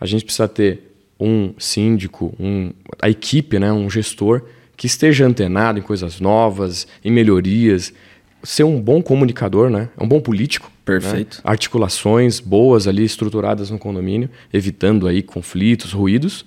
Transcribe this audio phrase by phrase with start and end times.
[0.00, 4.42] a gente precisa ter um síndico, um, a equipe, né, um gestor
[4.76, 7.92] que esteja antenado em coisas novas, em melhorias,
[8.42, 9.88] ser um bom comunicador, né?
[10.00, 10.70] Um bom político.
[10.84, 11.38] Perfeito.
[11.38, 11.42] Né?
[11.44, 16.46] Articulações boas ali estruturadas no condomínio, evitando aí conflitos, ruídos.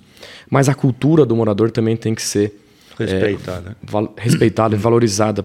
[0.50, 2.58] Mas a cultura do morador também tem que ser
[2.98, 3.76] respeitada,
[4.16, 5.42] é, respeitada e valorizada.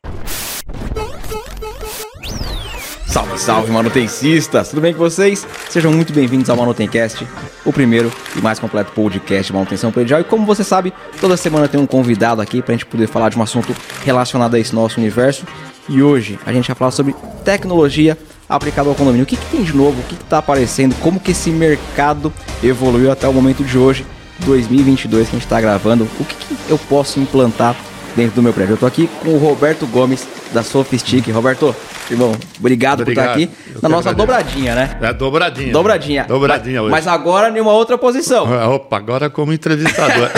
[3.17, 4.69] Salve, salve, manutencistas!
[4.69, 5.43] Tudo bem com vocês?
[5.71, 7.27] Sejam muito bem-vindos ao Manutencast,
[7.65, 10.21] o primeiro e mais completo podcast de manutenção predial.
[10.21, 13.29] E como você sabe, toda semana tem um convidado aqui para a gente poder falar
[13.29, 13.75] de um assunto
[14.05, 15.47] relacionado a esse nosso universo.
[15.89, 18.15] E hoje a gente vai falar sobre tecnologia
[18.47, 19.23] aplicada ao condomínio.
[19.23, 19.99] O que, que tem de novo?
[19.99, 20.93] O que está aparecendo?
[21.01, 22.31] Como que esse mercado
[22.61, 24.05] evoluiu até o momento de hoje,
[24.45, 26.07] 2022, que a gente está gravando?
[26.19, 27.75] O que, que eu posso implantar
[28.17, 28.71] dentro do meu prédio?
[28.71, 31.29] Eu estou aqui com o Roberto Gomes, da Sofistic.
[31.29, 31.73] Roberto,
[32.09, 33.33] Irmão, obrigado, obrigado.
[33.35, 34.97] por estar aqui Eu na nossa dobradinha, né?
[35.01, 35.71] É dobradinha.
[35.71, 36.23] Dobradinha.
[36.23, 36.91] Dobradinha mas, hoje.
[36.91, 38.45] Mas agora em uma outra posição.
[38.73, 40.29] Opa, agora como entrevistador.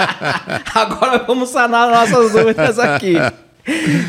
[0.74, 3.14] agora vamos sanar nossas dúvidas aqui.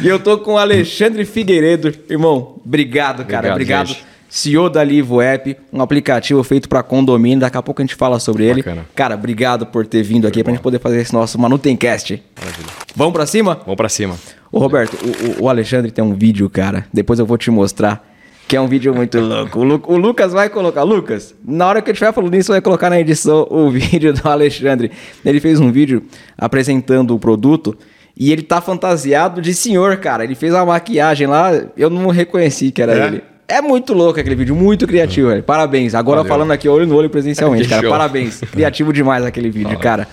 [0.02, 1.94] E eu tô com o Alexandre Figueiredo.
[2.09, 3.53] Irmão, obrigado, cara.
[3.53, 3.91] Obrigado.
[3.91, 4.14] obrigado.
[4.36, 7.39] CEO da Livo App, um aplicativo feito para condomínio.
[7.39, 8.61] Daqui a pouco a gente fala sobre ele.
[8.61, 8.86] Bacana.
[8.94, 12.22] Cara, obrigado por ter vindo aqui para a gente poder fazer esse nosso Manutencast.
[12.38, 12.67] Maravilha.
[12.94, 13.56] Vamos para cima?
[13.63, 14.17] Vamos para cima.
[14.52, 14.97] Ô Roberto,
[15.39, 16.86] o, o, Alexandre tem um vídeo, cara.
[16.91, 18.06] Depois eu vou te mostrar.
[18.45, 19.58] Que é um vídeo muito louco.
[19.58, 20.83] O, Lu, o Lucas vai colocar.
[20.83, 24.28] Lucas, na hora que eu estiver falando isso, vai colocar na edição o vídeo do
[24.28, 24.91] Alexandre.
[25.23, 26.03] Ele fez um vídeo
[26.38, 27.78] apresentando o produto.
[28.17, 30.25] E ele tá fantasiado de senhor, cara.
[30.25, 33.08] Ele fez uma maquiagem lá, eu não reconheci que era é?
[33.08, 33.34] ele.
[33.47, 35.43] É muito louco aquele vídeo, muito criativo, velho.
[35.43, 35.93] Parabéns.
[35.93, 36.29] Agora Valeu.
[36.29, 37.88] falando aqui olho no olho presencialmente, cara.
[37.88, 38.39] Parabéns.
[38.51, 40.07] Criativo demais aquele vídeo, cara.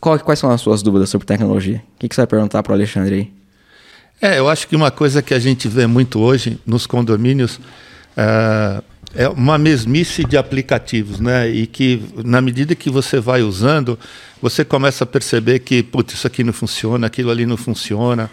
[0.00, 1.82] Qual, quais são as suas dúvidas sobre tecnologia?
[1.94, 3.32] O que, que você vai perguntar pro Alexandre aí?
[4.20, 8.82] É, eu acho que uma coisa que a gente vê muito hoje nos condomínios uh,
[9.14, 11.48] é uma mesmice de aplicativos, né?
[11.48, 13.98] E que na medida que você vai usando,
[14.42, 18.28] você começa a perceber que, putz, isso aqui não funciona, aquilo ali não funciona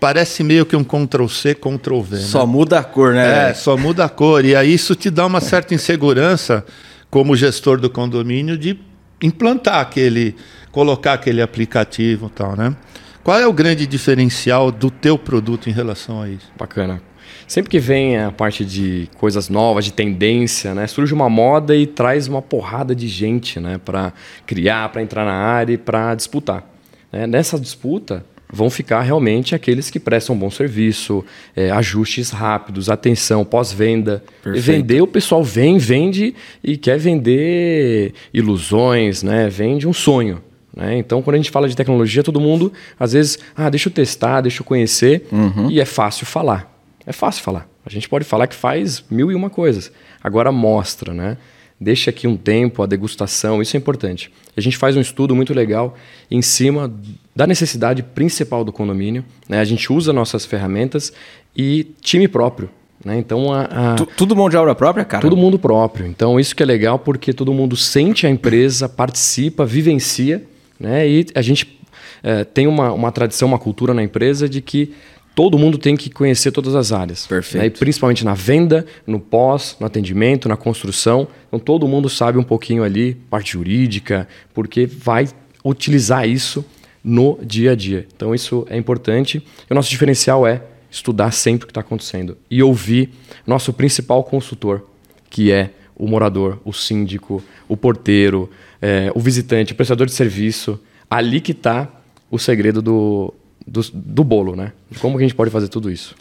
[0.00, 2.16] parece meio que um Ctrl C, Ctrl V.
[2.18, 2.52] Só né?
[2.52, 3.50] muda a cor, né?
[3.50, 4.44] É, só muda a cor.
[4.44, 6.64] E aí isso te dá uma certa insegurança,
[7.10, 8.78] como gestor do condomínio, de
[9.22, 10.36] implantar aquele,
[10.70, 12.74] colocar aquele aplicativo e tal, né?
[13.22, 16.46] Qual é o grande diferencial do teu produto em relação a isso?
[16.56, 17.02] Bacana.
[17.48, 21.86] Sempre que vem a parte de coisas novas, de tendência, né, surge uma moda e
[21.86, 24.12] traz uma porrada de gente, né, para
[24.46, 26.64] criar, para entrar na área e para disputar.
[27.12, 27.26] Né?
[27.26, 31.24] Nessa disputa, vão ficar realmente aqueles que prestam bom serviço,
[31.54, 34.22] é, ajustes rápidos, atenção, pós-venda.
[34.44, 39.48] Vender, o pessoal vem, vende e quer vender ilusões, né?
[39.48, 40.42] vende um sonho.
[40.74, 40.98] Né?
[40.98, 44.42] Então, quando a gente fala de tecnologia, todo mundo, às vezes, ah, deixa eu testar,
[44.42, 45.70] deixa eu conhecer, uhum.
[45.70, 46.72] e é fácil falar.
[47.06, 47.68] É fácil falar.
[47.84, 49.92] A gente pode falar que faz mil e uma coisas.
[50.22, 51.36] Agora mostra, né?
[51.78, 54.32] Deixa aqui um tempo, a degustação, isso é importante.
[54.56, 55.94] A gente faz um estudo muito legal
[56.30, 56.92] em cima
[57.34, 59.22] da necessidade principal do condomínio.
[59.46, 59.60] Né?
[59.60, 61.12] A gente usa nossas ferramentas
[61.54, 62.70] e time próprio.
[63.04, 63.18] Né?
[63.18, 63.94] Então, a, a...
[64.16, 65.20] Tudo mão de obra própria, cara?
[65.20, 66.06] Todo mundo próprio.
[66.06, 70.42] Então, isso que é legal porque todo mundo sente a empresa, participa, vivencia.
[70.80, 71.06] Né?
[71.06, 71.78] E a gente
[72.22, 74.94] é, tem uma, uma tradição, uma cultura na empresa de que
[75.36, 77.26] todo mundo tem que conhecer todas as áreas.
[77.26, 77.60] Perfeito.
[77.60, 77.66] Né?
[77.66, 81.28] E principalmente na venda, no pós, no atendimento, na construção.
[81.46, 85.28] Então todo mundo sabe um pouquinho ali, parte jurídica, porque vai
[85.62, 86.64] utilizar isso
[87.04, 88.06] no dia a dia.
[88.16, 89.46] Então isso é importante.
[89.68, 93.10] E o nosso diferencial é estudar sempre o que está acontecendo e ouvir
[93.46, 94.88] nosso principal consultor,
[95.28, 98.48] que é o morador, o síndico, o porteiro,
[98.80, 100.80] é, o visitante, o prestador de serviço.
[101.10, 101.90] Ali que está
[102.30, 103.34] o segredo do,
[103.66, 104.72] do, do bolo, né?
[105.00, 106.14] Como que a gente pode fazer tudo isso?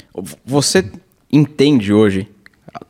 [0.45, 0.85] Você
[1.31, 2.27] entende hoje,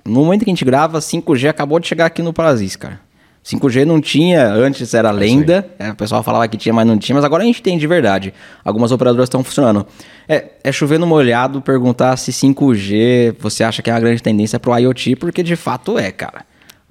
[0.04, 3.00] no momento que a gente grava, 5G acabou de chegar aqui no Brasil, cara.
[3.44, 6.98] 5G não tinha, antes era é lenda, é, o pessoal falava que tinha, mas não
[6.98, 8.34] tinha, mas agora a gente tem de verdade.
[8.64, 9.86] Algumas operadoras estão funcionando.
[10.28, 14.60] É, é chover no molhado perguntar se 5G você acha que é uma grande tendência
[14.60, 16.44] para o IoT, porque de fato é, cara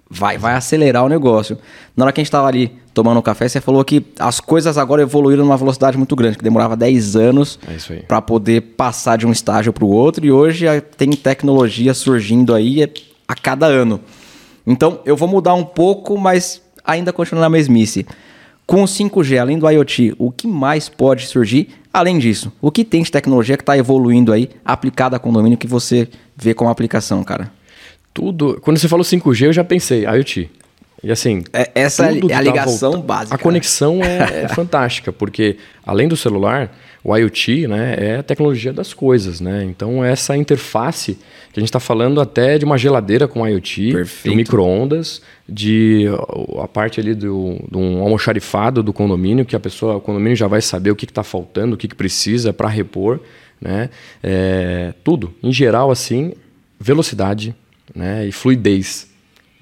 [0.08, 1.58] vai, vai acelerar o negócio.
[1.96, 4.78] Na hora que a gente estava ali tomando um café, você falou que as coisas
[4.78, 9.26] agora evoluíram numa velocidade muito grande, que demorava 10 anos é para poder passar de
[9.26, 12.82] um estágio para o outro, e hoje tem tecnologia surgindo aí
[13.26, 14.00] a cada ano.
[14.66, 18.06] Então, eu vou mudar um pouco, mas ainda continuar na mesmice.
[18.66, 21.68] Com o 5G, além do IoT, o que mais pode surgir?
[21.92, 25.66] Além disso, o que tem de tecnologia que está evoluindo aí, aplicada a condomínio, que
[25.66, 27.50] você vê como aplicação, cara?
[28.14, 28.60] tudo.
[28.62, 30.48] Quando você falou 5G, eu já pensei, IoT.
[31.04, 31.44] E assim.
[31.52, 33.06] É, essa é a ligação volta...
[33.06, 33.34] básica.
[33.34, 36.74] A conexão é, é fantástica, porque além do celular,
[37.04, 39.38] o IoT né, é a tecnologia das coisas.
[39.38, 39.64] Né?
[39.64, 41.18] Então, essa interface
[41.52, 44.30] que a gente está falando até de uma geladeira com IoT, Perfeito.
[44.30, 46.06] de micro-ondas, de
[46.58, 50.46] a parte ali do, do um almoxarifado do condomínio, que a pessoa, o condomínio já
[50.46, 53.20] vai saber o que está faltando, o que, que precisa para repor.
[53.60, 53.90] Né?
[54.22, 55.34] É, tudo.
[55.42, 56.32] Em geral, assim,
[56.80, 57.54] velocidade
[57.94, 59.13] né, e fluidez.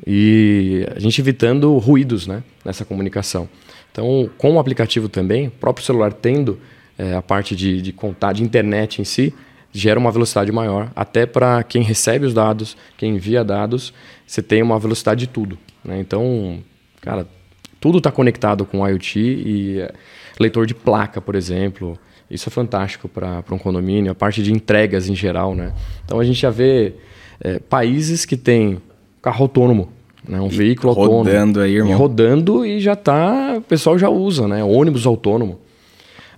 [0.06, 3.48] E a gente evitando ruídos né, nessa comunicação.
[3.90, 6.58] Então, com o aplicativo também, o próprio celular tendo
[6.98, 9.34] é, a parte de, de contar, de internet em si,
[9.72, 13.92] gera uma velocidade maior, até para quem recebe os dados, quem envia dados,
[14.26, 15.58] você tem uma velocidade de tudo.
[15.84, 15.98] Né?
[16.00, 16.62] Então,
[17.00, 17.26] cara,
[17.80, 19.92] tudo está conectado com IoT e é,
[20.38, 21.98] leitor de placa, por exemplo,
[22.30, 25.54] isso é fantástico para um condomínio, a parte de entregas em geral.
[25.54, 25.72] Né?
[26.04, 26.94] Então, a gente já vê
[27.40, 28.80] é, países que têm
[29.22, 29.88] carro autônomo,
[30.28, 30.40] né?
[30.40, 31.60] um E veículo rodando autônomo.
[31.60, 31.92] aí, irmão.
[31.92, 34.62] E rodando e já tá, o pessoal já usa, né?
[34.64, 35.60] Ônibus autônomo.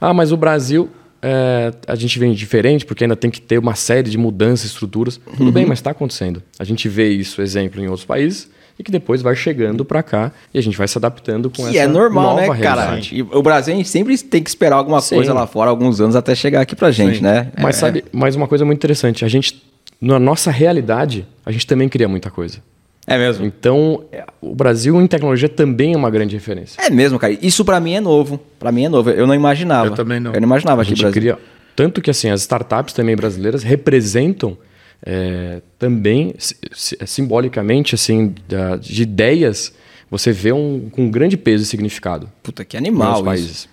[0.01, 0.89] Ah, mas o Brasil,
[1.23, 5.19] é, a gente vem diferente porque ainda tem que ter uma série de mudanças, estruturas.
[5.37, 5.51] Tudo Uhum.
[5.53, 6.43] bem, mas está acontecendo.
[6.59, 10.33] A gente vê isso, exemplo, em outros países e que depois vai chegando para cá
[10.53, 12.83] e a gente vai se adaptando com Que essa é normal, nova né, cara?
[12.83, 13.17] realidade.
[13.17, 15.15] E o Brasil a gente sempre tem que esperar alguma Sim.
[15.15, 17.23] coisa lá fora, alguns anos até chegar aqui pra gente, Sim.
[17.23, 17.51] né?
[17.59, 17.79] Mas É.
[17.81, 19.63] sabe, mais uma coisa muito interessante, a gente
[20.01, 22.59] na nossa realidade, a gente também cria muita coisa.
[23.07, 23.45] É mesmo.
[23.45, 26.81] Então, é, o Brasil em tecnologia também é uma grande referência.
[26.81, 27.37] É mesmo, cara.
[27.43, 28.41] Isso pra mim é novo.
[28.59, 29.11] Pra mim é novo.
[29.11, 29.89] Eu não imaginava.
[29.89, 30.33] Eu também não.
[30.33, 31.13] Eu não imaginava A no gente Brasil.
[31.21, 31.39] cria.
[31.77, 34.57] Tanto que assim, as startups também brasileiras representam
[35.05, 38.35] é, também si- simbolicamente assim,
[38.81, 39.75] de ideias,
[40.11, 43.25] você vê um com grande peso e significado Puta, que nos animal isso.
[43.25, 43.69] países.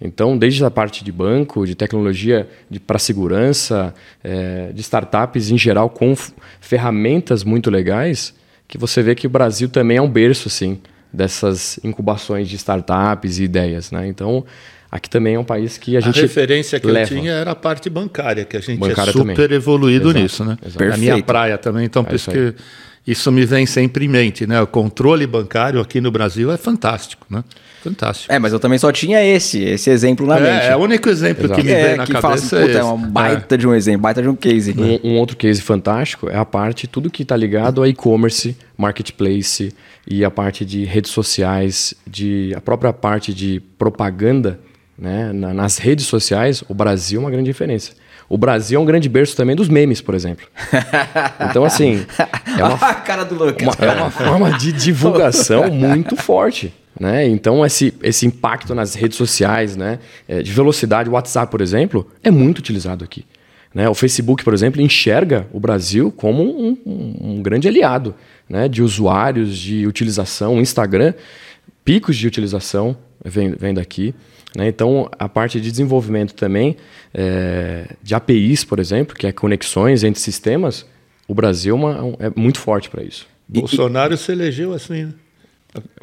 [0.00, 2.48] Então, desde a parte de banco, de tecnologia
[2.86, 3.92] para segurança,
[4.22, 6.14] é, de startups em geral, com
[6.60, 8.32] ferramentas muito legais,
[8.68, 10.80] que você vê que o Brasil também é um berço assim,
[11.12, 13.90] dessas incubações de startups e ideias.
[13.90, 14.06] Né?
[14.08, 14.44] Então,
[14.90, 16.20] aqui também é um país que a A gente.
[16.20, 17.12] referência que leva.
[17.12, 19.56] eu tinha era a parte bancária, que a gente Bancária é super também.
[19.56, 20.56] evoluído Exato, nisso, né?
[20.64, 20.92] exato.
[20.92, 22.52] A minha praia também, então por É isso isso aí.
[22.52, 22.58] que
[23.10, 24.60] isso me vem sempre em mente, né?
[24.60, 27.42] O controle bancário aqui no Brasil é fantástico, né?
[27.82, 28.32] Fantástico.
[28.32, 30.64] É, mas eu também só tinha esse, esse exemplo na mente.
[30.64, 31.60] É, é o único exemplo Exato.
[31.60, 32.20] que me É, vem na que cabeça.
[32.22, 32.82] fala assim, é é esse.
[32.82, 34.74] um baita de um exemplo, baita de um case.
[34.76, 39.72] Um, um outro case fantástico é a parte, tudo que está ligado a e-commerce, marketplace
[40.06, 44.58] e a parte de redes sociais, de a própria parte de propaganda
[44.98, 47.94] né, na- nas redes sociais, o Brasil é uma grande referência.
[48.28, 50.46] O Brasil é um grande berço também dos memes, por exemplo.
[51.50, 52.04] Então, assim,
[52.58, 53.62] é uma a cara do Lucas.
[53.62, 56.72] uma, é uma forma de divulgação muito forte.
[57.00, 57.26] Né?
[57.28, 59.98] Então, esse, esse impacto nas redes sociais, né?
[60.28, 63.24] é, de velocidade, o WhatsApp, por exemplo, é muito utilizado aqui.
[63.72, 63.88] Né?
[63.88, 68.14] O Facebook, por exemplo, enxerga o Brasil como um, um- um grande aliado
[68.48, 68.68] né?
[68.68, 70.56] de usuários, de utilização.
[70.56, 71.14] O Instagram,
[71.84, 74.14] picos de utilização vem, vem daqui.
[74.56, 74.68] Né?
[74.68, 76.76] Então, a parte de desenvolvimento também,
[77.14, 80.86] é, de APIs, por exemplo, que é conexões entre sistemas,
[81.26, 83.26] o Brasil é, uma- é muito forte para isso.
[83.46, 85.12] Bolsonaro se elegeu assim, né?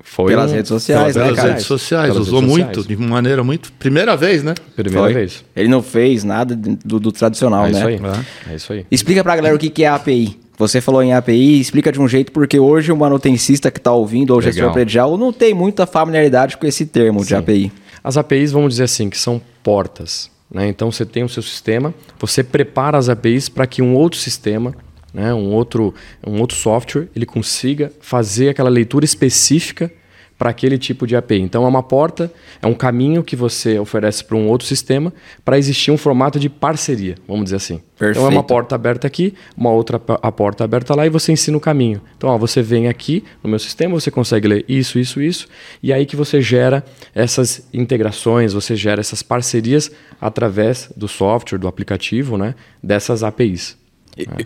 [0.03, 1.49] Foi Pelas um- redes sociais, né, Pelas cara?
[1.49, 2.87] redes sociais, Pelas usou redes muito, sociais.
[2.99, 3.71] de maneira muito.
[3.73, 4.53] Primeira vez, né?
[4.75, 5.13] Primeira Foi.
[5.13, 5.43] vez.
[5.55, 7.77] Ele não fez nada do, do tradicional, É né?
[7.79, 7.95] isso aí.
[7.95, 8.51] É.
[8.53, 8.85] É isso aí.
[8.91, 10.39] Explica pra galera o que que é API.
[10.57, 14.31] Você falou em API, explica de um jeito, porque hoje o manutencista que tá ouvindo,
[14.31, 17.35] ou o gestor predial, não tem muita familiaridade com esse termo de Sim.
[17.35, 17.71] API.
[18.05, 20.29] As APIs, vamos dizer assim, que são portas.
[20.47, 20.67] Né?
[20.67, 24.75] Então você tem o seu sistema, você prepara as APIs para que um outro sistema,
[25.11, 25.33] né?
[25.33, 25.91] um, outro,
[26.23, 29.91] um outro software, ele consiga fazer aquela leitura específica
[30.37, 31.39] para aquele tipo de API.
[31.39, 35.57] Então é uma porta, é um caminho que você oferece para um outro sistema para
[35.57, 37.81] existir um formato de parceria, vamos dizer assim.
[37.95, 38.29] Então é Perfeito.
[38.29, 42.01] uma porta aberta aqui, uma outra a porta aberta lá e você ensina o caminho.
[42.17, 45.47] Então, ó, você vem aqui no meu sistema, você consegue ler isso, isso, isso,
[45.81, 46.83] e aí que você gera
[47.13, 53.77] essas integrações, você gera essas parcerias através do software, do aplicativo, né, dessas APIs.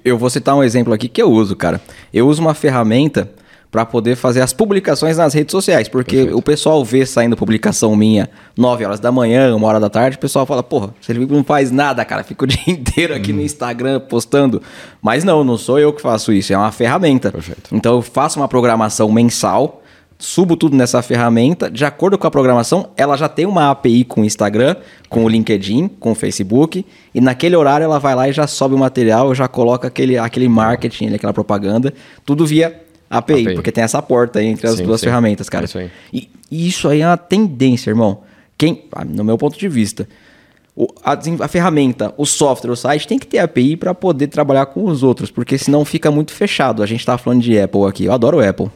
[0.04, 1.80] Eu vou citar um exemplo aqui que eu uso, cara.
[2.12, 3.32] Eu uso uma ferramenta
[3.72, 8.28] para poder fazer as publicações nas redes sociais, porque o pessoal vê saindo publicação minha
[8.58, 11.70] 9 horas da manhã, uma hora da tarde, o pessoal fala, porra, você não faz
[11.70, 13.38] nada, cara, fica o dia inteiro aqui Uhum.
[13.38, 14.60] no Instagram postando.
[15.02, 17.32] Mas não, não sou eu que faço isso, é uma ferramenta.
[17.32, 17.70] Perfeito.
[17.72, 19.84] Então eu faço uma programação mensal,
[20.18, 24.22] subo tudo nessa ferramenta, de acordo com a programação, ela já tem uma API com
[24.22, 24.76] o Instagram,
[25.08, 26.84] com o LinkedIn, com o Facebook,
[27.14, 30.50] e naquele horário ela vai lá e já sobe o material, já coloca aquele, aquele
[30.50, 31.94] marketing, aquela propaganda,
[32.26, 33.54] tudo via API, API.
[33.56, 35.08] porque tem essa porta aí entre as Sim, duas sim.
[35.08, 35.64] ferramentas, cara.
[35.64, 35.92] É isso aí.
[36.14, 38.22] E, e isso aí é uma tendência, irmão.
[38.58, 40.08] Quem, ah, no meu ponto de vista,
[40.76, 44.66] o- a, a ferramenta, o software, o site tem que ter API para poder trabalhar
[44.68, 46.84] com os outros, porque senão fica muito fechado.
[46.84, 48.70] A gente tá falando de Apple aqui, eu adoro o Apple.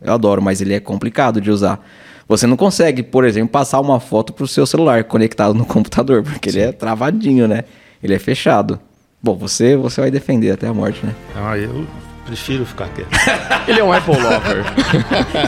[0.00, 1.84] Eu adoro, mas ele é complicado de usar.
[2.28, 6.50] Você não consegue, por exemplo, passar uma foto pro seu celular conectado no computador, porque
[6.50, 6.58] Sim.
[6.60, 7.64] ele é travadinho, né?
[8.02, 8.78] Ele é fechado.
[9.22, 11.14] Bom, você, você vai defender até a morte, né?
[11.34, 11.86] Ah, eu
[12.30, 13.08] prefiro ficar quieto.
[13.66, 14.64] ele é um Apple lover.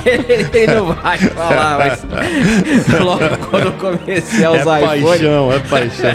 [0.04, 2.04] ele, ele, não vai falar, mas
[3.00, 5.18] logo quando comecei a usar é iPhone...
[5.18, 6.10] Paixão, é paixão,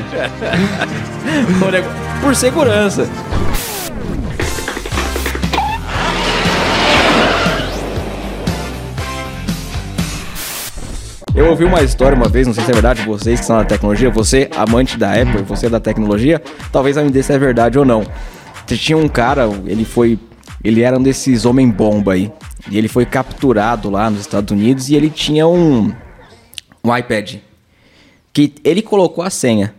[2.21, 3.07] Por segurança.
[11.33, 13.63] Eu ouvi uma história uma vez, não sei se é verdade, vocês que são da
[13.63, 17.77] tecnologia, você, amante da Apple, você da tecnologia, talvez vai me dizer se é verdade
[17.77, 18.03] ou não.
[18.75, 20.19] Tinha um cara, ele foi.
[20.63, 22.31] Ele era um desses homem-bomba aí.
[22.69, 25.93] E ele foi capturado lá nos Estados Unidos e ele tinha um.
[26.83, 27.35] Um iPad.
[28.33, 29.73] Que ele colocou a senha.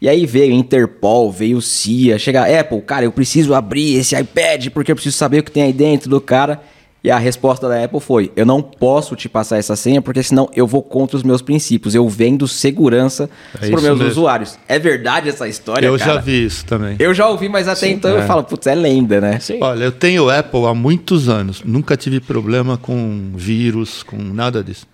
[0.00, 4.90] E aí veio Interpol, veio CIA, chega Apple, cara, eu preciso abrir esse iPad porque
[4.90, 6.60] eu preciso saber o que tem aí dentro do cara.
[7.04, 10.48] E a resposta da Apple foi: eu não posso te passar essa senha porque senão
[10.54, 11.94] eu vou contra os meus princípios.
[11.94, 13.28] Eu vendo segurança
[13.60, 14.10] é para os meus mesmo.
[14.12, 14.58] usuários.
[14.68, 15.84] É verdade essa história?
[15.84, 16.14] Eu cara?
[16.14, 16.96] já vi isso também.
[17.00, 18.22] Eu já ouvi, mas até Sim, então é.
[18.22, 19.40] eu falo: putz, é lenda, né?
[19.40, 19.58] Sim.
[19.60, 21.62] Olha, eu tenho Apple há muitos anos.
[21.64, 24.86] Nunca tive problema com vírus, com nada disso.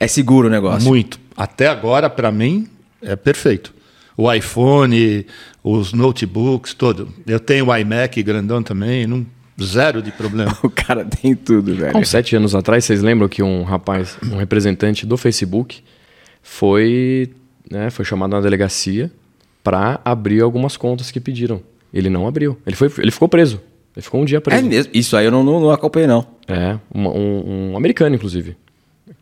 [0.00, 0.88] É seguro o negócio?
[0.88, 1.20] Muito.
[1.36, 2.66] Até agora, para mim,
[3.00, 3.72] é perfeito.
[4.16, 5.24] O iPhone,
[5.62, 7.08] os notebooks, todo.
[7.24, 9.24] Eu tenho o iMac grandão também, não
[9.60, 10.56] Zero de problema.
[10.62, 11.96] o cara tem tudo, velho.
[11.96, 15.82] Há sete anos atrás, vocês lembram que um rapaz, um representante do Facebook,
[16.42, 17.30] foi,
[17.70, 19.10] né, foi chamado na delegacia
[19.62, 21.60] para abrir algumas contas que pediram.
[21.92, 22.58] Ele não abriu.
[22.66, 23.60] Ele, foi, ele ficou preso.
[23.94, 24.64] Ele ficou um dia preso.
[24.64, 24.90] É mesmo?
[24.94, 26.26] Isso aí eu não, não, não acompanhei, não.
[26.48, 28.56] É, um, um, um americano, inclusive,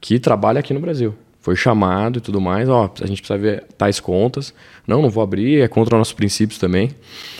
[0.01, 3.65] que trabalha aqui no Brasil foi chamado e tudo mais, ó, a gente precisa ver
[3.77, 4.53] tais contas.
[4.87, 6.91] Não, não vou abrir, é contra nossos princípios também.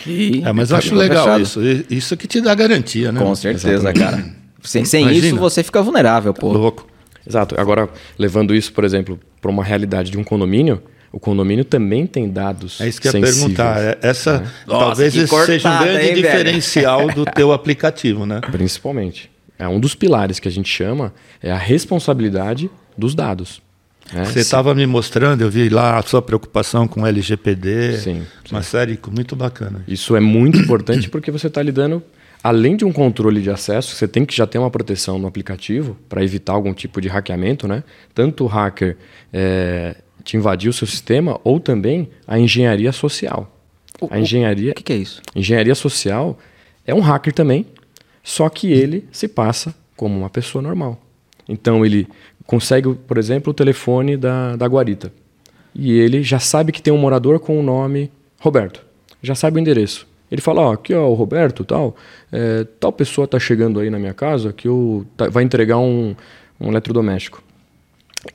[0.07, 1.43] E é, mas eu acho legal fechado.
[1.43, 1.61] isso.
[1.91, 3.21] Isso que te dá garantia, né?
[3.21, 4.01] Com certeza, Exatamente.
[4.01, 4.41] cara.
[4.63, 6.53] Sem, sem isso você fica vulnerável, pô.
[6.53, 6.87] Louco.
[7.27, 7.55] Exato.
[7.61, 7.89] Agora,
[8.19, 12.81] levando isso, por exemplo, para uma realidade de um condomínio, o condomínio também tem dados.
[12.81, 13.81] É isso que eu ia perguntar.
[13.81, 14.65] É, essa é.
[14.67, 18.41] talvez Nossa, seja um grande hein, diferencial do teu aplicativo, né?
[18.51, 19.31] Principalmente.
[19.59, 23.61] É um dos pilares que a gente chama é a responsabilidade dos dados.
[24.15, 28.63] É, Você estava me mostrando, eu vi lá a sua preocupação com LGPD, sim, uma
[28.63, 28.71] sim.
[28.71, 29.85] série muito bacana.
[29.87, 32.03] Isso é muito importante porque você está lidando,
[32.43, 35.97] além de um controle de acesso, você tem que já ter uma proteção no aplicativo
[36.09, 37.85] para evitar algum tipo de hackeamento, né?
[38.13, 38.97] Tanto o hacker
[39.33, 43.57] é, te invadir o seu sistema ou também a engenharia social.
[44.01, 44.73] O, a engenharia.
[44.73, 45.23] O que, que é isso?
[45.37, 46.39] Engenharia social
[46.85, 47.67] é um hacker também,
[48.25, 51.01] só que ele se passa como uma pessoa normal.
[51.49, 52.07] Então ele
[52.51, 55.13] consegue, por exemplo, o telefone da, da guarita.
[55.73, 58.85] E ele já sabe que tem um morador com o nome Roberto.
[59.23, 60.05] Já sabe o endereço.
[60.29, 61.95] Ele fala, ó, aqui ó, o Roberto, tal,
[62.33, 66.17] é, tal pessoa está chegando aí na minha casa que eu, tá, vai entregar um,
[66.61, 67.41] um eletrodoméstico.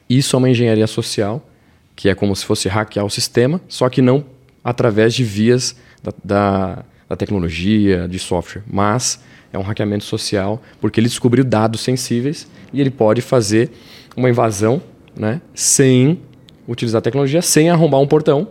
[0.10, 1.45] Isso é uma engenharia social,
[1.93, 4.24] que é como se fosse hackear o sistema, só que não
[4.63, 9.22] através de vias da, da, da tecnologia, de software, mas
[9.56, 13.72] é um hackeamento social, porque ele descobriu dados sensíveis e ele pode fazer
[14.16, 14.82] uma invasão,
[15.18, 16.20] né, sem
[16.68, 18.48] utilizar tecnologia, sem arrombar um portão,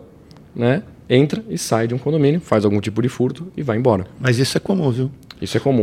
[0.54, 4.06] né, entra e sai de um condomínio, faz algum tipo de furto e vai embora.
[4.18, 5.10] Mas isso é comum, viu?
[5.40, 5.82] Isso é comum.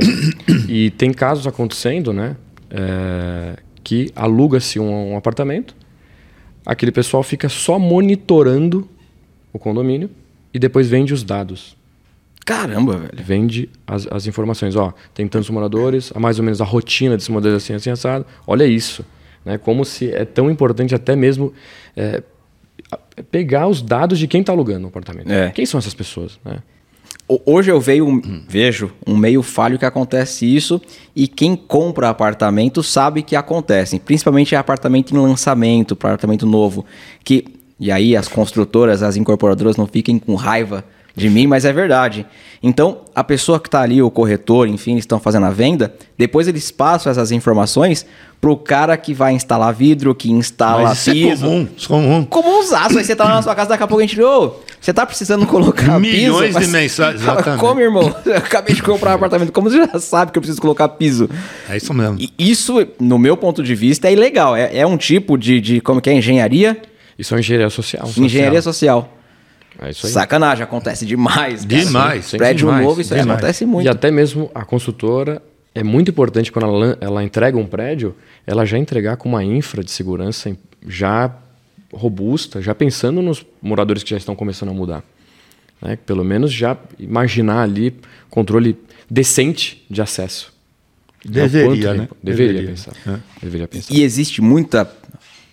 [0.68, 2.36] e tem casos acontecendo, né,
[2.70, 5.76] é, que aluga-se um, um apartamento,
[6.66, 8.88] aquele pessoal fica só monitorando
[9.54, 10.10] o condomínio
[10.54, 11.76] e depois vende os dados.
[12.46, 13.24] Caramba, velho.
[13.24, 14.76] Vende as, as informações.
[14.76, 18.26] Ó, tem tantos moradores, mais ou menos a rotina desses modelos assim, assim, assado.
[18.46, 19.06] Olha isso.
[19.46, 19.58] Né?
[19.58, 21.54] Como se é tão importante até mesmo
[21.96, 22.24] é,
[23.32, 25.32] pegar os dados de quem está alugando o apartamento.
[25.32, 25.52] É.
[25.52, 26.40] Quem são essas pessoas?
[26.44, 26.60] Né?
[27.46, 30.82] Hoje eu vejo um, vejo um meio falho que acontece isso
[31.16, 36.86] e quem compra apartamento sabe que acontece, principalmente apartamento em lançamento, apartamento novo,
[37.24, 37.46] que
[37.80, 40.84] e aí as construtoras, as incorporadoras não fiquem com raiva
[41.16, 42.26] de mim, mas é verdade.
[42.64, 46.48] Então, a pessoa que está ali, o corretor, enfim, eles estão fazendo a venda, depois
[46.48, 48.06] eles passam essas informações
[48.40, 51.46] pro cara que vai instalar vidro, que instala mas isso piso.
[51.46, 52.26] É comum, isso é comum.
[52.26, 52.98] Comumzaço.
[52.98, 55.06] Aí você tá lá na sua casa, daqui a pouco a gente, ô, você tá
[55.06, 56.60] precisando colocar Milhões piso?
[56.60, 57.60] de mensagens, exatamente.
[57.60, 58.16] Como, irmão?
[58.26, 59.52] Eu acabei de comprar um apartamento.
[59.52, 61.30] Como você já sabe que eu preciso colocar piso?
[61.70, 62.18] É isso mesmo.
[62.20, 64.56] E isso, no meu ponto de vista, é ilegal.
[64.56, 66.80] É, é um tipo de, de, como que é, engenharia?
[67.18, 68.10] Isso é engenharia social.
[68.18, 69.02] Engenharia social.
[69.02, 69.21] social.
[69.82, 70.14] É isso aí.
[70.14, 71.66] Sacanagem, acontece demais.
[71.66, 71.84] Cara.
[71.84, 72.26] Demais.
[72.26, 73.30] Sim, Prédio demais, novo, isso demais.
[73.30, 73.86] acontece muito.
[73.86, 75.42] E até mesmo a consultora,
[75.74, 79.84] é muito importante quando ela, ela entrega um prédio, ela já entregar com uma infra
[79.84, 80.56] de segurança
[80.88, 81.36] já
[81.94, 85.04] robusta, já pensando nos moradores que já estão começando a mudar.
[85.82, 85.98] Né?
[86.06, 87.96] Pelo menos já imaginar ali
[88.30, 88.78] controle
[89.10, 90.54] decente de acesso.
[91.24, 92.08] Deveria, né?
[92.22, 92.70] Deveria, Deveria.
[92.70, 92.94] pensar.
[93.08, 93.20] É.
[93.42, 93.94] Deveria pensar.
[93.94, 94.92] E existe muita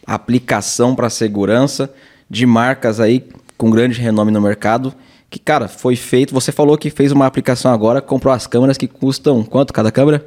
[0.07, 1.93] aplicação para segurança
[2.31, 3.25] de marcas aí
[3.59, 4.95] com grande renome no mercado.
[5.29, 6.33] Que, cara, foi feito.
[6.33, 10.27] Você falou que fez uma aplicação agora, comprou as câmeras que custam quanto cada câmera?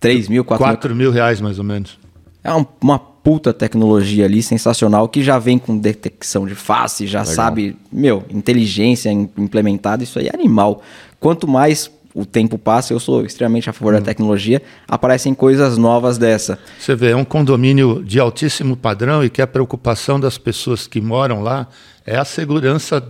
[0.00, 0.74] 3 mil, 4 mil.
[0.76, 1.98] 4 mil reais, mais ou menos.
[2.42, 7.20] É um- uma puta tecnologia ali, sensacional, que já vem com detecção de face, já
[7.24, 10.82] sabe, meu, inteligência im- implementada, isso aí é animal.
[11.20, 16.18] Quanto mais o tempo passa, eu sou extremamente a favor da tecnologia, aparecem coisas novas
[16.18, 16.58] dessa.
[16.78, 21.00] Você vê, é um condomínio de altíssimo padrão e que a preocupação das pessoas que
[21.00, 21.66] moram lá
[22.04, 23.02] é a segurança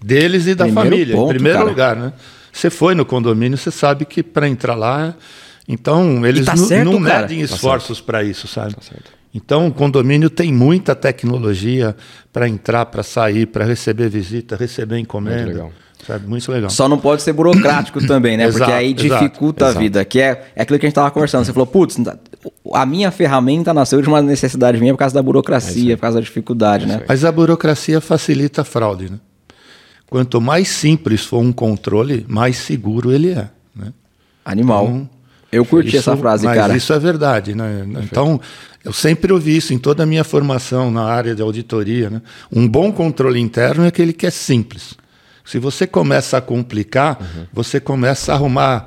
[0.00, 1.70] deles e da Primeiro família, ponto, em primeiro cara.
[1.70, 2.12] lugar, né?
[2.52, 5.14] Você foi no condomínio, você sabe que para entrar lá,
[5.66, 7.22] então eles tá certo, não cara.
[7.22, 8.76] medem esforços para isso, sabe?
[8.80, 9.10] certo.
[9.34, 11.96] Então o condomínio tem muita tecnologia
[12.30, 15.72] para entrar, para sair, para receber visita, receber encomenda, Muito legal.
[16.06, 16.26] Sabe?
[16.26, 16.70] Muito legal.
[16.70, 18.44] Só não pode ser burocrático também, né?
[18.46, 19.80] Porque Exato, aí exato, dificulta a exato.
[19.80, 21.44] vida, que é, é aquilo que a gente tava conversando.
[21.44, 21.96] Você falou, putz,
[22.72, 26.24] a minha ferramenta nasceu de uma necessidade minha por causa da burocracia, por causa da
[26.24, 27.02] dificuldade, né?
[27.08, 29.18] Mas a burocracia facilita a fraude, né?
[30.08, 33.48] Quanto mais simples for um controle, mais seguro ele é.
[33.74, 33.92] Né?
[34.44, 35.08] Animal.
[35.50, 36.76] Eu curti Isso- essa frase, mas cara.
[36.76, 37.86] isso é verdade, né?
[38.02, 38.40] Então,
[38.84, 42.22] eu sempre ouvi isso em toda a minha formação na área de auditoria, né?
[42.50, 44.94] Um bom controle interno é aquele que é simples.
[45.44, 47.46] Se você começa a complicar, Uhum.
[47.52, 48.86] você começa a arrumar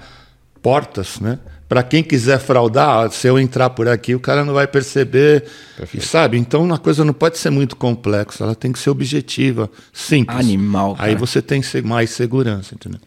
[0.62, 1.40] portas, né?
[1.68, 5.46] Para quem quiser fraudar, ah, se eu entrar por aqui, o cara não vai perceber,
[5.94, 6.38] e sabe?
[6.38, 10.38] Então, a coisa não pode ser muito complexa, ela tem que ser objetiva, simples.
[10.38, 11.18] Animal, Aí cara.
[11.20, 13.00] você tem mais segurança, entendeu?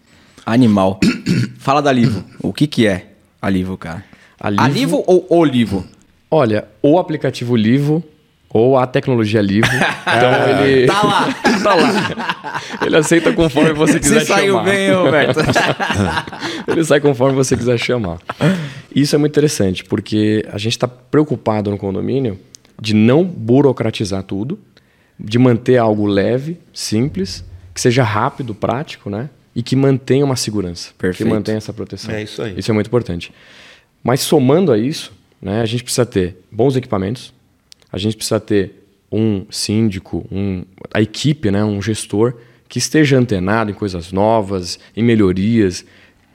[0.44, 0.98] Animal.
[1.58, 2.24] Fala da Livo.
[2.42, 4.04] O que que é a Livo, cara?
[4.40, 5.86] A A Livo- Livo ou o Livo?
[6.30, 8.02] Olha, o aplicativo Livo
[8.58, 9.68] ou a tecnologia Livo.
[10.08, 10.86] Então ele.
[10.86, 11.28] Tá lá.
[11.62, 12.60] tá lá.
[12.84, 14.64] Ele aceita conforme você quiser Você saiu chamar.
[14.64, 15.40] bem, Roberto.
[16.66, 18.18] Ele sai conforme você quiser chamar.
[18.94, 22.38] Isso é muito interessante, porque a gente está preocupado no condomínio
[22.80, 24.58] de não burocratizar tudo,
[25.20, 29.28] de manter algo leve, simples, que seja rápido, prático, né?
[29.54, 30.90] E que mantenha uma segurança.
[30.96, 31.28] Perfeito.
[31.28, 32.14] Que mantenha essa proteção.
[32.14, 32.54] É isso aí.
[32.56, 33.30] Isso é muito importante.
[34.02, 37.34] Mas somando a isso, né, a gente precisa ter bons equipamentos,
[37.92, 42.34] a gente precisa ter um síndico, um, a equipe, né, um gestor
[42.68, 45.84] que esteja antenado em coisas novas, em melhorias,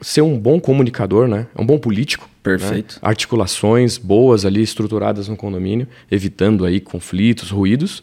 [0.00, 2.28] ser um bom comunicador, né, um bom político.
[2.42, 2.96] Perfeito.
[2.96, 8.02] né, articulações boas ali estruturadas no condomínio, evitando aí conflitos, ruídos.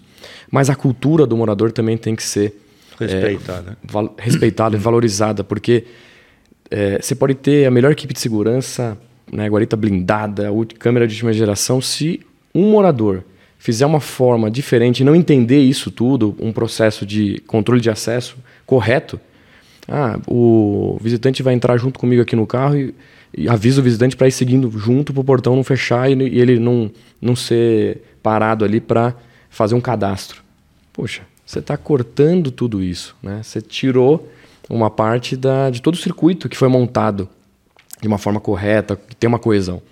[0.50, 2.56] Mas a cultura do morador também tem que ser
[3.00, 3.78] Respeitada.
[3.84, 5.84] val- respeitada e valorizada, porque
[6.72, 8.98] é, você pode ter a melhor equipe de segurança,
[9.32, 12.22] né, guarita blindada, câmera de última geração, se
[12.56, 13.24] um morador
[13.62, 19.22] fizer uma forma diferente não entender isso tudo, um processo de controle de acesso correto,
[19.88, 22.96] ah, o visitante vai entrar junto comigo aqui no carro e,
[23.38, 26.42] e avisa o visitante para ir seguindo junto para o portão não fechar e, e
[26.42, 26.90] ele não,
[27.22, 29.14] não ser parado ali para
[29.48, 30.42] fazer um cadastro.
[30.92, 33.42] Poxa, você está cortando tudo isso, né?
[33.44, 34.28] Você tirou
[34.68, 37.30] uma parte da, de todo o circuito que foi montado
[38.02, 39.84] de uma forma correta, que tem uma coesão.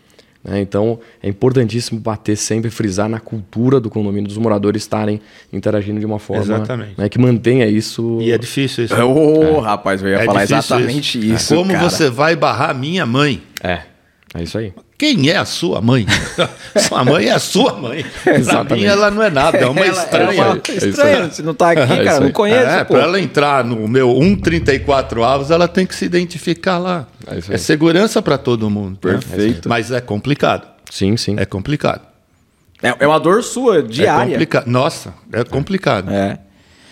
[0.43, 0.61] Né?
[0.61, 5.19] Então, é importantíssimo bater sempre, frisar na cultura do condomínio, dos moradores estarem
[5.51, 6.63] interagindo de uma forma
[6.97, 8.19] né, que mantenha isso.
[8.21, 8.95] E é difícil isso.
[8.95, 11.89] Ô, rapaz, eu ia É falar exatamente isso, Como cara.
[11.89, 13.41] você vai barrar minha mãe?
[13.61, 13.81] É,
[14.33, 14.73] é isso aí.
[14.99, 16.05] Quem é a sua mãe?
[16.77, 18.05] sua mãe é a sua mãe.
[18.21, 18.81] Pra Exatamente.
[18.83, 20.41] mim, ela não é nada, é uma Ela- estranha.
[20.43, 23.63] ela é estranha, se não tá aqui, É cara, não conheço, É, para ela entrar
[23.63, 27.07] no meu 134 avos, ela tem que se identificar lá.
[27.25, 28.99] É É, segurança para todo mundo.
[29.05, 29.13] né?
[29.13, 29.69] Perfeito.
[29.69, 30.67] Mas é complicado.
[30.91, 31.35] Sim, sim.
[31.39, 32.01] É complicado.
[32.83, 34.31] É, é uma dor sua, É diária.
[34.33, 34.67] complicado.
[34.67, 36.11] Nossa, é complicado.
[36.11, 36.39] É.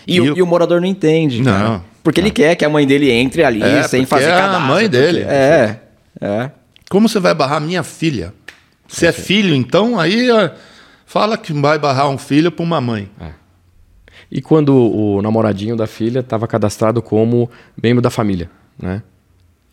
[0.06, 1.42] E, E o, e o morador não entende.
[1.42, 1.52] Não.
[1.52, 1.80] cara.
[2.02, 4.66] Porque ele quer que a mãe dele entre ali É, sem fazer é a cadastro.
[4.66, 5.20] mãe dele.
[5.28, 5.76] É,
[6.18, 6.50] é.
[6.88, 8.32] Como você vai barrar minha filha?
[8.86, 10.28] Se é filho, então, aí
[11.04, 13.10] fala que vai barrar um filho para uma mãe.
[14.30, 17.50] E quando o namoradinho da filha estava cadastrado como
[17.82, 19.02] membro da família, né?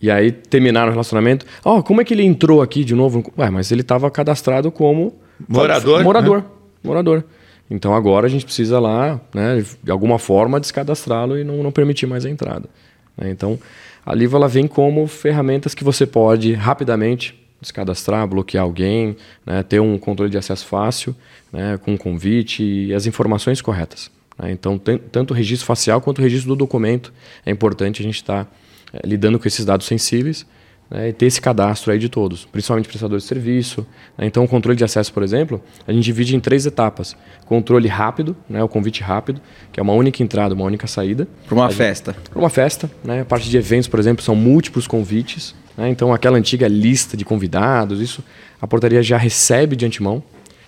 [0.01, 1.45] E aí terminaram o relacionamento.
[1.63, 3.23] Ó, como é que ele entrou aqui de novo?
[3.37, 5.15] Ué, mas ele estava cadastrado como
[5.47, 6.37] Morador, Morador.
[6.39, 6.45] né?
[6.83, 7.23] Morador.
[7.69, 12.05] Então agora a gente precisa lá, né, de alguma forma, descadastrá-lo e não, não permitir
[12.05, 12.69] mais a entrada.
[13.17, 13.29] né?
[13.31, 13.57] Então
[14.05, 19.15] a Liva ela vem como ferramentas que você pode rapidamente descadastrar, bloquear alguém,
[19.45, 21.15] né, ter um controle de acesso fácil,
[21.51, 24.11] né, com um convite e as informações corretas.
[24.37, 24.51] né?
[24.51, 27.11] Então, tanto o registro facial quanto o registro do documento
[27.45, 28.47] é importante a gente estar
[28.93, 30.45] eh, lidando com esses dados sensíveis
[30.89, 33.85] né, e ter esse cadastro aí de todos, principalmente prestadores de serviço.
[34.17, 34.25] né?
[34.25, 38.35] Então, o controle de acesso, por exemplo, a gente divide em três etapas: controle rápido,
[38.49, 41.27] né, o convite rápido, que é uma única entrada, uma única saída.
[41.45, 42.15] Pra uma A gente- festa.
[42.29, 43.21] para uma festa, né?
[43.21, 45.55] A parte de eventos, por exemplo, são múltiplos convites.
[45.77, 45.89] Né?
[45.89, 48.23] Então, aquela antiga lista de convidados, isso
[48.61, 50.23] a portaria já recebe de antemão,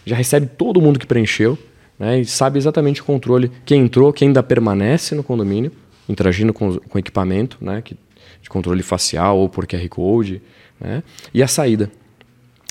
[0.06, 1.58] já recebe todo mundo que preencheu
[1.97, 2.19] né?
[2.19, 5.71] e sabe exatamente o controle, quem entrou, quem ainda permanece no condomínio,
[6.10, 7.82] interagindo com, com equipamento né?
[7.82, 7.95] que,
[8.48, 10.42] de controle facial ou por QR Code,
[10.80, 11.04] né?
[11.34, 11.92] e a saída.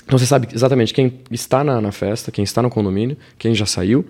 [0.05, 3.65] Então você sabe exatamente quem está na, na, festa, quem está no condomínio, quem já
[3.65, 4.05] saiu.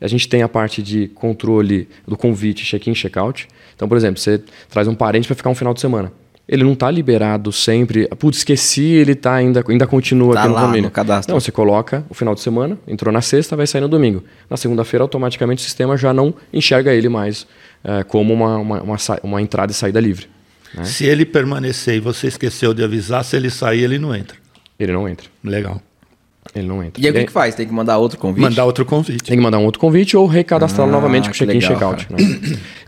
[0.00, 3.48] A gente tem a parte de controle do convite, check-in, check-out.
[3.74, 6.12] Então, por exemplo, você traz um parente para ficar um final de semana.
[6.46, 8.06] Ele não está liberado sempre.
[8.18, 10.88] Putz, esqueci, ele tá ainda, ainda continua tá aqui no lá condomínio.
[10.88, 11.34] No cadastro.
[11.34, 14.22] Não, você coloca o final de semana, entrou na sexta, vai sair no domingo.
[14.48, 17.46] Na segunda-feira, automaticamente o sistema já não enxerga ele mais
[17.82, 20.26] é, como uma, uma, uma, uma, entrada e saída livre.
[20.74, 20.84] Né?
[20.84, 24.36] Se ele permanecer e você esqueceu de avisar, se ele sair, ele não entra.
[24.78, 25.28] Ele não entra.
[25.42, 25.80] Legal.
[26.54, 27.02] Ele não entra.
[27.02, 27.54] E aí o que, que faz?
[27.54, 28.42] Tem que mandar outro convite?
[28.42, 29.24] Mandar outro convite.
[29.24, 32.06] Tem que mandar um outro convite ou recadastrá-lo Ah, novamente com check-in e check-out.
[32.10, 32.18] Né?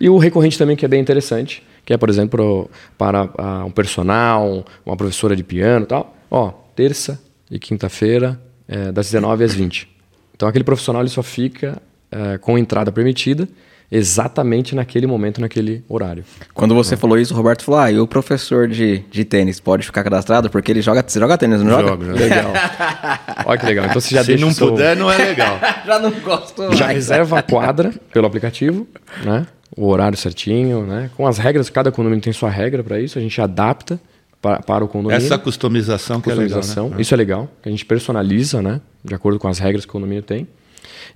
[0.01, 3.71] E o recorrente também, que é bem interessante, que é, por exemplo, para ah, um
[3.71, 6.17] personal, uma professora de piano e tal.
[6.31, 9.89] Ó, terça e quinta-feira, é, das 19 às 20.
[10.35, 13.49] Então, aquele profissional ele só fica é, com entrada permitida
[13.93, 16.25] exatamente naquele momento, naquele horário.
[16.55, 19.85] Quando você falou isso, o Roberto falou: Ah, e o professor de, de tênis pode
[19.85, 20.49] ficar cadastrado?
[20.49, 21.05] Porque ele joga.
[21.07, 21.89] Você joga tênis, não joga?
[21.89, 22.05] Jogo.
[22.19, 22.53] Legal.
[23.47, 23.87] Olha que legal.
[23.87, 25.59] Então você já Se deixa não seu- puder, não é legal.
[25.87, 26.97] Já não gosto já mais.
[26.97, 28.87] reserva a quadra pelo aplicativo,
[29.25, 29.47] né?
[29.77, 31.11] O horário certinho, né?
[31.17, 33.99] Com as regras, cada condomínio tem sua regra para isso, a gente adapta
[34.41, 35.17] para, para o condomínio.
[35.25, 36.59] Essa customização que é legal.
[36.59, 37.01] customização, Né?
[37.01, 38.81] isso é legal, que a gente personaliza, né?
[39.05, 40.47] De acordo com as regras que o condomínio tem.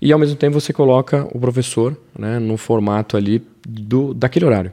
[0.01, 2.39] E ao mesmo tempo você coloca o professor, né?
[2.39, 4.73] No formato ali do daquele horário,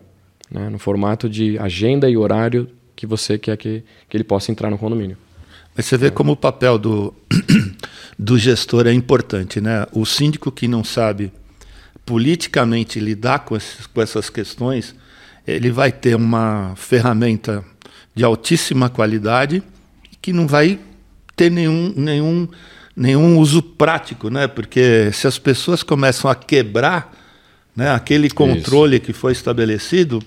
[0.50, 0.70] né?
[0.70, 4.78] No formato de agenda e horário que você quer que, que ele possa entrar no
[4.78, 5.18] condomínio.
[5.76, 7.14] Mas você vê como o papel do,
[8.20, 9.86] do gestor é importante, né?
[9.92, 11.32] O síndico que não sabe
[12.06, 14.94] politicamente lidar com, esses, com essas questões,
[15.48, 17.64] ele vai ter uma ferramenta
[18.14, 19.64] de altíssima qualidade
[20.22, 20.80] que não vai
[21.36, 22.48] ter nenhum, nenhum,
[22.96, 24.48] nenhum uso prático, né?
[24.48, 27.14] Porque se as pessoas começam a quebrar
[27.76, 30.22] né, aquele controle que foi estabelecido,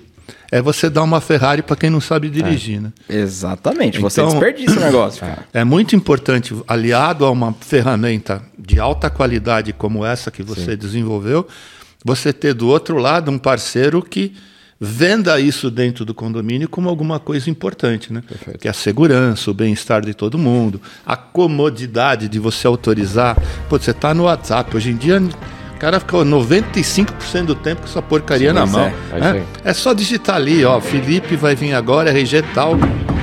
[0.51, 2.93] é você dar uma Ferrari para quem não sabe dirigir, né?
[3.09, 3.99] Exatamente.
[3.99, 5.47] Você Então- desperdiça o negócio, cara.
[5.53, 11.47] É muito importante, aliado a uma ferramenta de alta qualidade como essa que você desenvolveu,
[12.05, 14.33] você ter do outro lado um parceiro que
[14.85, 18.23] venda isso dentro do condomínio como alguma coisa importante, né?
[18.61, 23.37] Que é a segurança, o bem-estar de todo mundo, a comodidade de você autorizar.
[23.69, 25.21] Pô, você tá no WhatsApp, hoje em dia
[25.75, 28.93] o cara fica 95% do tempo com essa porcaria Sim, na mão.
[29.13, 29.19] é.
[29.21, 29.43] Né?
[29.65, 32.77] É só digitar ali, ó, Felipe vai vir agora, RG tal,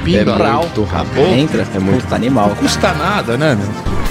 [0.04, 0.32] pinga.
[0.32, 1.28] É muito acabou.
[1.34, 1.66] Entra.
[1.74, 2.50] É muito- Puta animal.
[2.50, 4.02] Não custa nada, né, meu?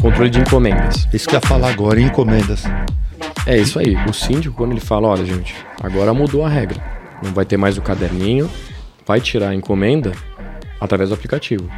[0.00, 1.08] Controle de encomendas.
[1.12, 2.64] Isso que eu ia falar agora, encomendas.
[3.46, 3.96] É isso aí.
[4.08, 6.80] O síndico, quando ele fala, olha, gente, agora mudou a regra.
[7.22, 8.48] Não vai ter mais o caderninho,
[9.06, 10.12] vai tirar a encomenda
[10.80, 11.68] através do aplicativo.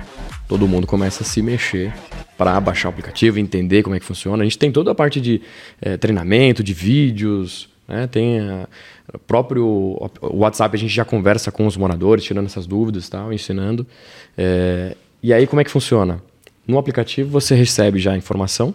[0.47, 1.93] Todo mundo começa a se mexer
[2.37, 4.43] para baixar o aplicativo, entender como é que funciona.
[4.43, 5.41] A gente tem toda a parte de
[5.81, 8.07] eh, treinamento, de vídeos, né?
[8.07, 8.69] tem a-
[9.15, 13.11] o próprio o WhatsApp, a gente já conversa com os moradores, tirando essas dúvidas e
[13.11, 13.87] tal, ensinando.
[14.37, 16.21] Eh, e aí, como é que funciona?
[16.67, 18.75] No aplicativo, você recebe já a informação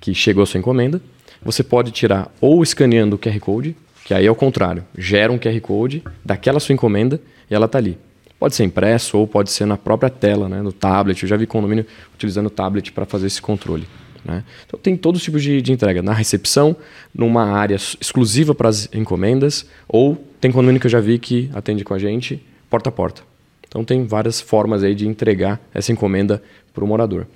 [0.00, 1.00] que chegou a sua encomenda.
[1.42, 5.38] Você pode tirar ou escaneando o QR Code, que aí é o contrário, gera um
[5.38, 7.20] QR Code daquela sua encomenda
[7.50, 7.98] e ela está ali.
[8.38, 11.22] Pode ser impresso ou pode ser na própria tela, né, no tablet.
[11.22, 13.86] Eu já vi condomínio utilizando o tablet para fazer esse controle.
[14.24, 14.44] Né?
[14.66, 16.02] Então tem todos os tipos de, de entrega.
[16.02, 16.76] Na recepção,
[17.14, 21.84] numa área exclusiva para as encomendas, ou tem condomínio que eu já vi que atende
[21.84, 23.22] com a gente porta a porta.
[23.68, 27.26] Então tem várias formas aí de entregar essa encomenda para o morador.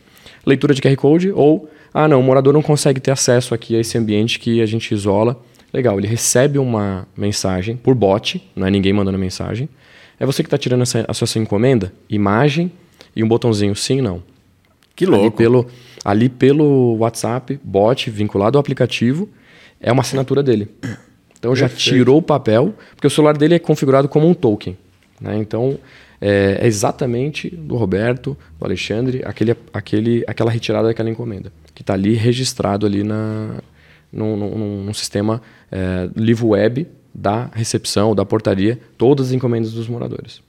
[0.45, 3.81] Leitura de QR Code ou, ah não, o morador não consegue ter acesso aqui a
[3.81, 5.41] esse ambiente que a gente isola.
[5.73, 9.69] Legal, ele recebe uma mensagem por bot, não é ninguém mandando mensagem.
[10.19, 12.73] É você que está tirando essa, a sua encomenda, imagem
[13.15, 14.23] e um botãozinho sim não.
[14.95, 15.37] Que Ali louco.
[15.37, 15.67] pelo,
[16.05, 19.29] ali pelo WhatsApp, bot vinculado ao aplicativo,
[19.81, 20.69] é uma assinatura dele.
[21.39, 24.77] Então já tirou o papel, porque o celular dele é configurado como um token.
[25.21, 25.37] né?
[25.37, 25.79] Então
[26.21, 31.95] é, é exatamente do Roberto, do Alexandre, aquele, aquele, aquela retirada daquela encomenda, que está
[31.95, 33.57] ali registrado ali na,
[34.13, 39.89] num, num- num sistema é, livro web da recepção, da portaria, todas as encomendas dos
[39.89, 40.41] moradores.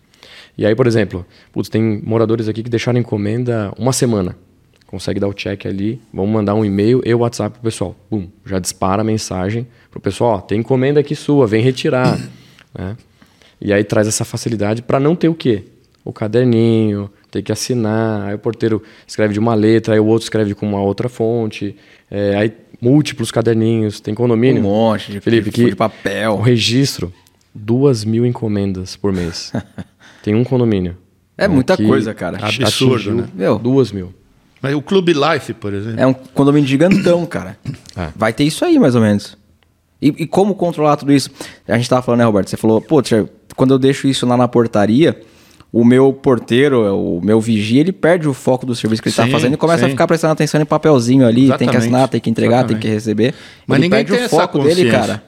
[0.57, 4.35] E aí, por exemplo, putz, tem moradores aqui que deixaram encomenda uma semana.
[4.87, 7.95] Consegue dar o check ali, vamos mandar um e-mail e o WhatsApp pro pessoal.
[8.09, 12.17] Bum, já dispara a mensagem pro pessoal, ó, tem encomenda aqui sua, vem retirar.
[12.73, 12.95] né?
[13.59, 15.63] E aí traz essa facilidade para não ter o quê?
[16.03, 20.23] O caderninho, ter que assinar, aí o porteiro escreve de uma letra, aí o outro
[20.23, 21.75] escreve com uma outra fonte.
[22.09, 24.61] É, aí múltiplos caderninhos, tem condomínio.
[24.61, 26.33] Um monte de, Felipe, de, que de papel.
[26.33, 27.11] O registro,
[27.53, 29.51] duas mil encomendas por mês.
[30.23, 30.97] tem um condomínio.
[31.37, 32.37] É muita que coisa, cara.
[32.41, 33.27] Absurdo, né?
[33.33, 33.59] Meu.
[33.59, 34.13] Duas mil.
[34.61, 35.99] Mas o Clube Life, por exemplo.
[35.99, 37.57] É um condomínio gigantão, cara.
[37.95, 38.09] É.
[38.15, 39.37] Vai ter isso aí, mais ou menos.
[40.01, 41.29] E, e como controlar tudo isso?
[41.67, 42.49] A gente tava falando, né, Roberto?
[42.49, 43.01] Você falou, pô,
[43.57, 45.19] quando eu deixo isso lá na portaria,
[45.73, 49.25] o meu porteiro, o meu vigia, ele perde o foco do serviço que ele tá
[49.25, 49.91] Sim, fazendo e começa a sim.
[49.91, 52.81] ficar prestando atenção em papelzinho ali, tem que Exatamente, assinar, tem que entregar, exatamente.
[52.81, 53.33] tem que receber.
[53.65, 55.23] Mas ele ninguém perde tem o foco dele, cara.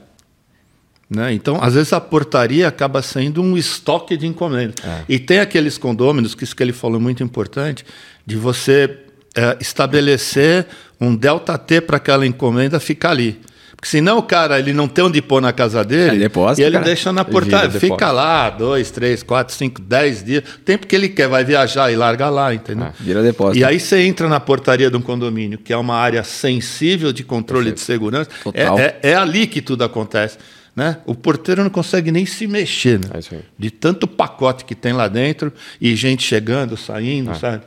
[1.10, 1.34] Né?
[1.34, 4.76] Então, às vezes a portaria acaba sendo um estoque de encomendas.
[4.84, 5.02] É.
[5.08, 7.84] E tem aqueles condôminos, que isso que ele falou é muito importante,
[8.24, 8.96] de você
[9.36, 10.66] é, estabelecer
[11.00, 13.40] um delta T para aquela encomenda ficar ali.
[13.80, 16.64] Porque senão o cara ele não tem onde pôr na casa dele, É depósito, e
[16.64, 16.84] ele cara.
[16.84, 18.12] deixa na Ele portaria, fica depósito.
[18.12, 22.28] lá dois, três, quatro, cinco, dez dias, tempo que ele quer, vai viajar e larga
[22.28, 22.88] lá, entendeu?
[22.88, 23.58] Ah, Vira depósito.
[23.58, 27.24] E aí você entra na portaria de um condomínio, que é uma área sensível de
[27.24, 30.36] controle de segurança, é, é, é ali que tudo acontece.
[30.76, 30.98] Né?
[31.04, 33.06] O porteiro não consegue nem se mexer, né?
[33.14, 37.64] É de tanto pacote que tem lá dentro e gente chegando, saindo, sabe?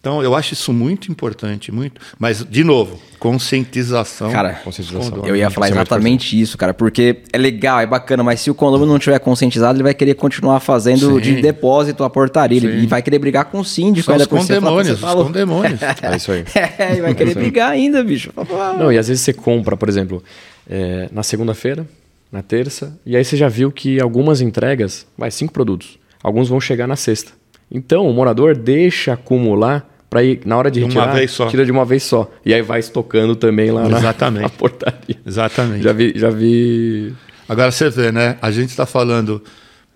[0.00, 2.00] Então eu acho isso muito importante, muito.
[2.18, 4.30] Mas de novo, conscientização.
[4.32, 5.26] Cara, Conscientização.
[5.26, 8.54] Eu ia falar é exatamente isso, cara, porque é legal, é bacana, mas se o
[8.54, 11.20] condomínio não tiver conscientizado, ele vai querer continuar fazendo Sim.
[11.20, 12.56] de depósito a portaria.
[12.56, 12.84] Ele, Sim.
[12.84, 15.80] e vai querer brigar com o síndico São ainda os condemônios, "Você os falou." condemônios.
[16.02, 16.44] É isso aí.
[16.78, 18.32] É, e vai querer brigar ainda, bicho.
[18.78, 20.22] Não, e às vezes você compra, por exemplo,
[20.68, 21.86] é, na segunda-feira,
[22.32, 26.60] na terça, e aí você já viu que algumas entregas, vai, cinco produtos, alguns vão
[26.60, 27.32] chegar na sexta.
[27.70, 31.46] Então, o morador deixa acumular para ir, na hora de De uma retirar, vez só.
[31.46, 32.28] tira de uma vez só.
[32.44, 34.42] E aí vai estocando também lá na- Exatamente.
[34.42, 35.16] na, portaria.
[35.24, 35.82] Exatamente.
[35.84, 37.14] Já vi, já vi
[37.48, 38.36] Agora você vê, né?
[38.42, 39.42] A gente está falando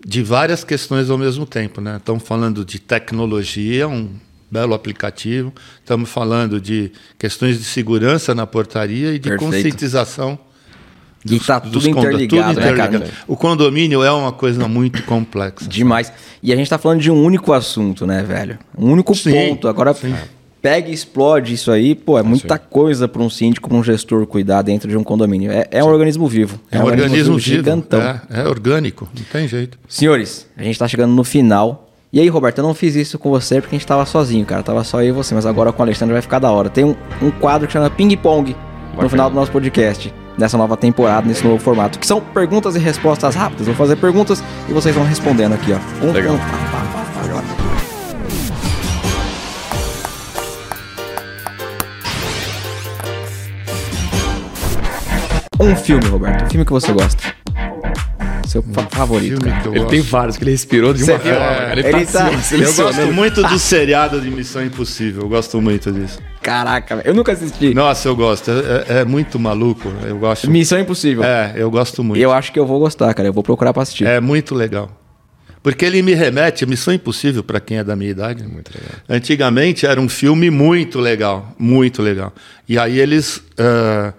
[0.05, 1.97] de várias questões ao mesmo tempo, né?
[1.97, 4.09] Estamos falando de tecnologia, um
[4.51, 5.53] belo aplicativo.
[5.79, 9.51] Estamos falando de questões de segurança na portaria e de Perfeito.
[9.53, 10.37] conscientização.
[11.25, 13.09] E tá dos tudo interligado, tudo né, cara?
[13.27, 15.67] O condomínio é uma coisa muito complexa.
[15.67, 16.13] Demais.
[16.41, 18.59] E a gente tá falando de um único assunto, né, velho?
[18.77, 19.67] Um único Sim, ponto.
[19.67, 19.95] Agora,
[20.61, 24.25] pega e explode isso aí, pô, é muita coisa para um síndico, para um gestor
[24.27, 25.51] cuidar dentro de um condomínio.
[25.51, 26.59] É, é um organismo vivo.
[26.71, 27.39] É um organismo vivo.
[27.39, 28.01] gigantão.
[28.01, 29.77] É, é orgânico, não tem jeito.
[29.87, 31.89] Senhores, a gente tá chegando no final.
[32.13, 34.63] E aí, Roberto, eu não fiz isso com você porque a gente tava sozinho, cara.
[34.63, 36.69] Tava só eu e você, mas agora com o Alexandre vai ficar da hora.
[36.69, 39.09] Tem um, um quadro que chama Ping Pong no Bacana.
[39.09, 43.35] final do nosso podcast, nessa nova temporada, nesse novo formato, que são perguntas e respostas
[43.35, 43.67] rápidas.
[43.67, 46.05] Vou fazer perguntas e vocês vão respondendo aqui, ó.
[46.05, 46.35] Um, Legal.
[46.35, 47.05] um, pá, pá, pá.
[55.57, 56.45] Um filme, Roberto.
[56.45, 57.44] Um filme que você gosta.
[58.45, 59.67] Seu fa- favorito, Filme cara.
[59.69, 59.89] Ele gosto.
[59.89, 61.37] tem vários que ele respirou de uma forma.
[61.37, 65.23] É, Ele, ele tá, tá- Eu gosto muito do seriado de Missão Impossível.
[65.23, 66.19] Eu gosto muito disso.
[66.41, 67.73] Caraca, eu nunca assisti.
[67.73, 68.51] Nossa, eu gosto.
[68.51, 69.91] É, é- é muito maluco.
[70.05, 70.49] Eu gosto.
[70.49, 71.23] Missão Impossível.
[71.23, 72.21] É, eu gosto muito.
[72.21, 73.27] Eu acho que eu vou gostar, cara.
[73.27, 74.05] Eu vou procurar pra assistir.
[74.05, 75.01] É muito legal.
[75.63, 78.43] Porque ele me remete a Missão Impossível, para quem é da minha idade.
[78.43, 78.91] Muito legal.
[79.09, 82.31] Antigamente era um filme muito legal, muito legal.
[82.69, 84.13] E aí eles ah,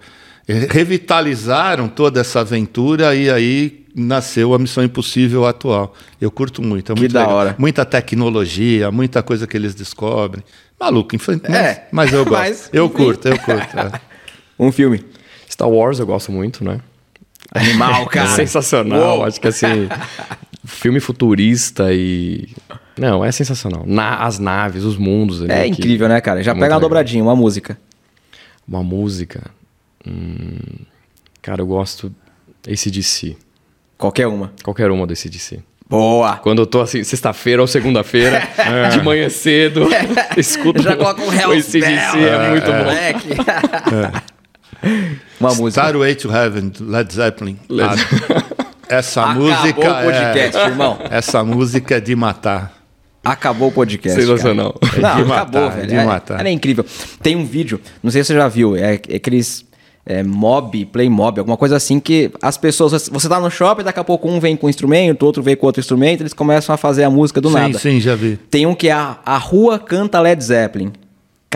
[0.69, 5.93] revitalizaram toda essa aventura e aí nasceu a Missão Impossível atual.
[6.21, 7.35] Eu curto muito, é Que muito da legal.
[7.35, 7.55] hora.
[7.57, 10.43] Muita tecnologia, muita coisa que eles descobrem.
[10.79, 11.49] Maluco, infantil.
[11.49, 12.39] Mas, É, mas eu gosto.
[12.39, 13.77] mas, eu curto, eu curto.
[13.79, 13.99] é.
[14.59, 15.03] Um filme.
[15.49, 16.79] Star Wars eu gosto muito, né?
[17.53, 18.29] Animal, É cara.
[18.29, 19.17] sensacional.
[19.17, 19.23] Uou.
[19.25, 19.87] Acho que assim,
[20.65, 22.49] filme futurista e.
[22.97, 23.83] Não, é sensacional.
[23.85, 25.41] Na- as naves, os mundos.
[25.43, 26.41] ali É que- incrível, né, cara?
[26.43, 27.79] Já é pega uma dobradinha, uma música.
[28.67, 29.49] Uma música.
[30.05, 30.57] Hum,
[31.41, 32.13] cara, eu gosto
[32.67, 33.37] ACDC.
[33.97, 34.51] Qualquer uma.
[34.63, 35.59] Qualquer uma do ACDC.
[35.89, 36.35] Boa.
[36.37, 38.41] Quando eu tô assim, sexta-feira ou segunda-feira,
[38.91, 39.87] de manhã cedo,
[40.37, 41.83] escuto Já coloca um Hell's Bell.
[41.83, 42.83] é muito bom.
[42.83, 43.29] Moleque.
[45.39, 45.81] Uma música.
[45.81, 47.57] Starway to Heaven, Led Zeppelin.
[47.69, 48.43] Led- Ah,
[48.89, 50.65] Essa Acabou música o podcast, é...
[50.65, 50.99] irmão.
[51.09, 52.73] Essa música é de matar.
[53.23, 54.19] Acabou o podcast.
[54.21, 54.73] Sensacional.
[54.79, 55.01] cara.
[55.01, 55.87] Não, É de acabou, matar, é velho.
[55.89, 56.39] de É- matar.
[56.39, 56.85] Ela é incrível.
[57.21, 59.65] Tem um vídeo, não sei se você já viu, é, é aqueles
[60.07, 63.09] é, mob, play mob, alguma coisa assim que as pessoas.
[63.09, 65.65] Você tá no shopping, daqui a pouco um vem com um instrumento, outro vem com
[65.65, 67.77] outro instrumento, eles começam a fazer a música do sim, nada.
[67.77, 68.37] sim, já vi.
[68.49, 70.93] Tem um que é a, a rua canta Led Zeppelin.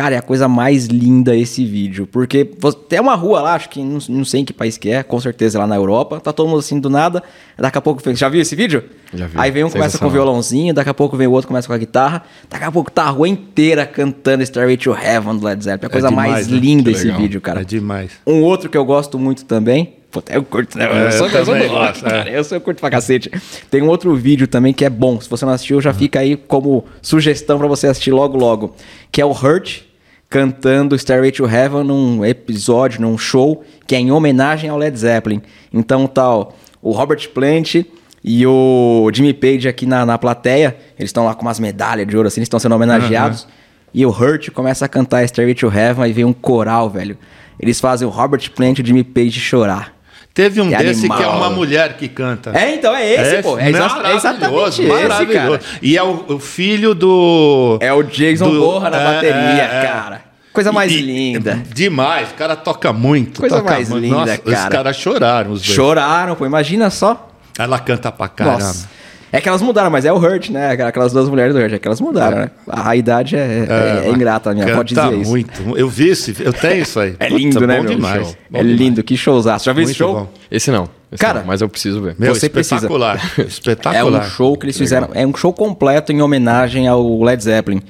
[0.01, 2.07] Cara, é a coisa mais linda esse vídeo.
[2.11, 2.43] Porque
[2.89, 5.19] tem uma rua lá, acho que não, não sei em que país que é, com
[5.19, 6.19] certeza lá na Europa.
[6.19, 7.21] Tá todo mundo assim do nada.
[7.55, 8.01] Daqui a pouco.
[8.15, 8.83] Já viu esse vídeo?
[9.13, 9.33] Já vi.
[9.37, 11.73] Aí vem um começa com o violãozinho, daqui a pouco vem o outro começa com
[11.73, 12.23] a guitarra.
[12.49, 15.83] Daqui a pouco tá a rua inteira cantando Starway to Heaven do Led Zeppelin.
[15.83, 16.57] É a coisa demais, mais né?
[16.57, 17.21] linda Que esse legal.
[17.21, 17.61] vídeo, cara.
[17.61, 18.09] É demais.
[18.25, 19.93] Um outro que eu gosto muito também.
[20.09, 20.85] Puta, eu curto, né?
[20.91, 22.09] É, eu sou, eu sou do rock, é.
[22.09, 22.29] cara.
[22.31, 23.29] Eu, sou, eu curto pra cacete.
[23.69, 25.21] Tem um outro vídeo também que é bom.
[25.21, 25.81] Se você não assistiu, Uhum.
[25.83, 28.75] já fica aí como sugestão pra você assistir logo, logo.
[29.11, 29.83] Que é o Hurt.
[30.31, 35.41] Cantando Stairway to Heaven num episódio, num show que é em homenagem ao Led Zeppelin.
[35.73, 37.83] Então tal, o Robert Plant
[38.23, 42.15] e o Jimmy Page aqui na, na plateia, eles estão lá com umas medalhas de
[42.15, 43.45] ouro assim, eles estão sendo homenageados.
[43.93, 47.17] E o Hurt começa a cantar Stairway to Heaven e vem um coral, velho.
[47.59, 49.93] Eles fazem o Robert Plant e o Jimmy Page chorar.
[50.33, 51.37] Teve um Que desse que é animal.
[51.37, 52.51] uma mulher que canta.
[52.57, 53.59] É, então é esse, pô.
[53.59, 55.59] É, exa- é maravilhoso, exatamente esse, maravilhoso.
[55.59, 55.79] cara.
[55.81, 57.77] E é o, o filho do.
[57.81, 59.87] É o Jason do- Borra na é, bateria, é, é.
[59.87, 60.21] cara.
[60.53, 61.61] Coisa mais E- linda.
[61.73, 63.41] Demais, o cara toca muito.
[63.41, 64.03] Coisa toca mais muito.
[64.03, 64.69] linda, Nossa, Os cara.
[64.69, 65.75] caras choraram, os dois.
[65.75, 66.45] Choraram, pô.
[66.45, 67.29] Imagina só.
[67.59, 68.57] Ela canta pra caramba.
[68.59, 68.89] Nossa.
[69.31, 70.71] É que elas mudaram, mas é o Hurt, né?
[70.71, 71.71] Aquelas duas mulheres do Hurt.
[71.73, 72.51] É que elas mudaram, né?
[72.67, 75.29] A, idade é, é- é ingrata, minha avó Canta dizia isso.
[75.31, 75.77] muito.
[75.77, 77.15] Eu vi esse, eu tenho isso aí.
[77.17, 77.95] É lindo, Puta, né, bom meu?
[77.95, 78.27] demais.
[78.27, 78.35] Show.
[78.49, 78.79] bom é demais.
[78.79, 79.65] lindo, que showzaço.
[79.65, 80.13] Já viu esse show?
[80.13, 80.27] bom.
[80.51, 80.89] Esse não.
[81.11, 82.15] esse Cara, não, mas eu preciso ver.
[82.19, 82.75] Meu, Você precisa.
[82.75, 83.21] espetacular.
[83.39, 84.21] É espetacular.
[84.21, 85.09] um show que eles fizeram.
[85.13, 87.81] É um show completo em homenagem ao Led Zeppelin.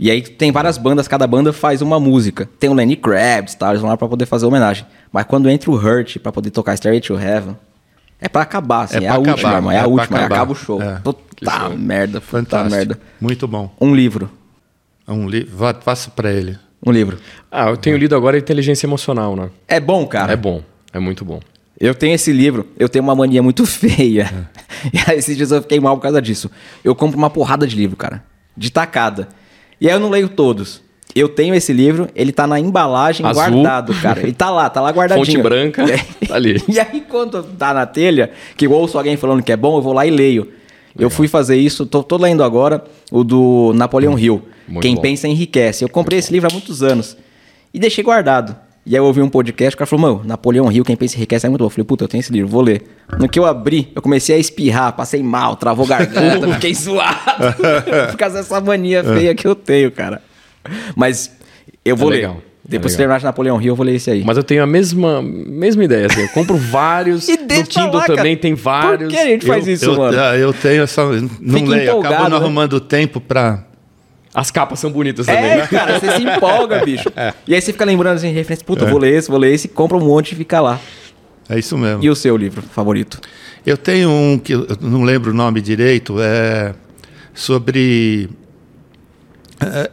[0.00, 2.48] E aí tem várias bandas, cada banda faz uma música.
[2.58, 3.68] Tem o Lenny Kravitz, tá?
[3.68, 4.84] Eles vão lá pra poder fazer homenagem.
[5.12, 7.56] Mas quando entra o Hurt pra poder tocar Stairway to Heaven,
[8.22, 8.96] é pra acabar, assim.
[8.96, 9.72] É É, pra a acabar, última, irmão.
[9.72, 10.18] É, é a última.
[10.18, 10.36] Aí acabar.
[10.36, 10.80] acaba o show.
[10.82, 10.94] É.
[11.00, 12.74] Puta merda, puta Fantástico.
[12.76, 12.98] merda.
[13.20, 13.74] Muito bom.
[13.80, 14.30] Um livro.
[15.06, 15.44] Um li...
[15.44, 16.58] Vá, Passa pra ele.
[16.84, 17.18] Um livro.
[17.50, 19.50] Ah, eu tenho lido agora Inteligência Emocional, né?
[19.68, 20.32] É bom, cara.
[20.32, 20.62] É bom.
[20.92, 21.40] É muito bom.
[21.78, 24.46] Eu tenho esse livro, eu tenho uma mania muito feia.
[24.92, 26.50] E aí esses dias eu fiquei mal por causa disso.
[26.84, 28.22] Eu compro uma porrada de livro, cara.
[28.56, 29.28] De tacada.
[29.80, 30.80] E aí eu não leio todos.
[31.14, 33.42] Eu tenho esse livro, ele tá na embalagem Azul.
[33.42, 34.20] guardado, cara.
[34.22, 35.26] Ele tá lá, tá lá guardadinho.
[35.26, 36.62] Fonte branca, E- tá ali.
[36.68, 39.82] E aí quando tá na telha, que eu ouço alguém falando que é bom, eu
[39.82, 40.48] vou lá e leio.
[40.98, 44.42] Eu fui fazer isso, tô, tô lendo agora o do Napoleão Hill.
[44.68, 45.00] Muito Quem bom.
[45.00, 45.84] pensa enriquece.
[45.84, 47.16] Eu comprei esse livro há muitos anos.
[47.72, 48.54] E deixei guardado.
[48.84, 51.46] E aí eu ouvi um podcast, o cara falou, mano, Napoleão Hill, quem pensa enriquece
[51.46, 51.66] é muito bom.
[51.66, 52.82] Eu falei, puta, eu tenho esse livro, vou ler.
[53.18, 57.16] No que eu abri, eu comecei a espirrar, passei mal, travou garganta, fiquei zoado.
[58.10, 60.20] Por causa dessa mania feia que eu tenho, cara.
[60.96, 61.30] Mas
[61.84, 62.16] eu vou É ler.
[62.18, 64.22] legal, é Depois que terminar de Napoleão Hill, eu vou ler esse aí.
[64.24, 66.06] Mas eu tenho a mesma, mesma ideia.
[66.06, 67.28] Assim, eu compro vários.
[67.30, 68.16] E no Kindle lá, cara.
[68.16, 69.08] também tem vários.
[69.12, 70.16] Por que a gente faz eu, isso, eu, mano?
[70.16, 71.04] Eu tenho essa.
[71.04, 72.36] Não Fica leio, acabo não né?
[72.36, 73.64] arrumando tempo pra.
[74.34, 75.66] As capas são bonitas também, É, né?
[75.66, 77.10] cara, você se empolga, bicho.
[77.46, 79.98] E aí você fica lembrando assim, referência, puta, vou ler esse, vou ler esse, compra
[79.98, 80.80] um monte e fica lá.
[81.50, 82.02] É isso mesmo.
[82.02, 83.20] E o seu livro favorito?
[83.66, 86.72] Eu tenho um que eu não lembro o nome direito, é
[87.34, 88.30] sobre.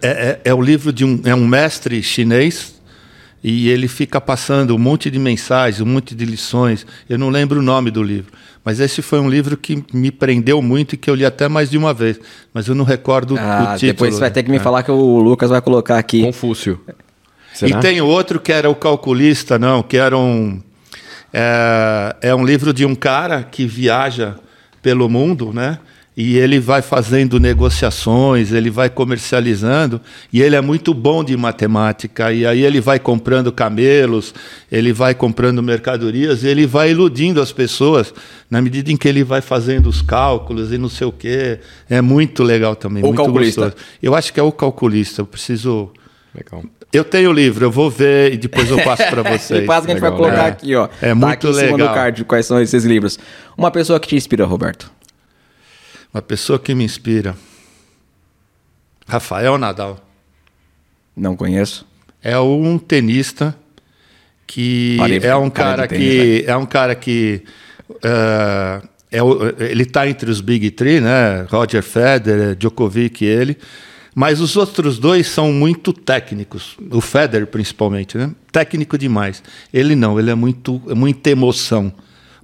[0.01, 2.79] É, é, é o livro de um, é um mestre chinês
[3.43, 6.85] e ele fica passando um monte de mensagens, um monte de lições.
[7.09, 8.31] Eu não lembro o nome do livro,
[8.65, 11.69] mas esse foi um livro que me prendeu muito e que eu li até mais
[11.69, 12.19] de uma vez,
[12.53, 13.91] mas eu não recordo Ah, o título.
[13.93, 14.59] depois você vai ter que me É.
[14.59, 16.21] falar que o Lucas vai colocar aqui.
[16.23, 16.79] Confúcio.
[17.53, 17.79] E Será?
[17.79, 20.61] tem outro que era o calculista, não, que era um.
[21.33, 24.35] É, é um livro de um cara que viaja
[24.81, 25.77] pelo mundo, né?
[26.21, 30.01] E ele vai fazendo negociações, ele vai comercializando,
[30.33, 32.33] e ele é muito bom de matemática.
[32.33, 34.33] E aí ele vai comprando camelos,
[34.69, 38.13] ele vai comprando mercadorias, e ele vai iludindo as pessoas
[38.49, 41.59] na medida em que ele vai fazendo os cálculos e não sei o quê.
[41.89, 43.61] É muito legal também, O muito calculista.
[43.67, 43.85] gostoso.
[44.03, 45.89] Eu acho que é o calculista, eu preciso.
[46.35, 46.65] Legal.
[46.91, 49.65] Eu tenho o livro, eu vou ver e depois eu passo para vocês.
[49.65, 50.47] Que a gente vai Legal, colocar legal.
[50.47, 50.89] aqui, ó.
[51.01, 51.87] É Tá muito aqui em cima legal.
[51.87, 53.17] do card quais são esses livros.
[53.57, 54.91] Uma pessoa que te inspira, Roberto.
[56.13, 57.35] Uma pessoa que me inspira.
[59.07, 59.99] Rafael Nadal.
[61.15, 61.85] Não conheço.
[62.21, 63.55] É um tenista
[64.47, 67.43] que Parei, é um cara cara de tênis, que é um cara que
[68.03, 69.19] eh, é
[69.71, 71.45] ele está entre os big three, né?
[71.49, 73.57] Roger Federer, Djokovic, e ele.
[74.15, 76.75] Mas os outros dois são muito técnicos.
[76.91, 78.31] O Federer principalmente, né?
[78.51, 79.43] Técnico demais.
[79.73, 80.19] Ele não.
[80.19, 81.93] Ele é muito é muita emoção,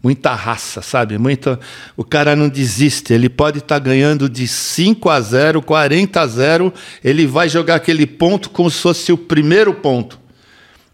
[0.06, 1.18] muita raça, sabe?
[1.18, 1.60] Muita.
[1.98, 3.12] O cara não desiste.
[3.12, 6.74] Ele pode estar ganhando de 5 a 0, 40 a 0.
[7.04, 10.20] Ele vai jogar aquele ponto como se fosse o primeiro ponto.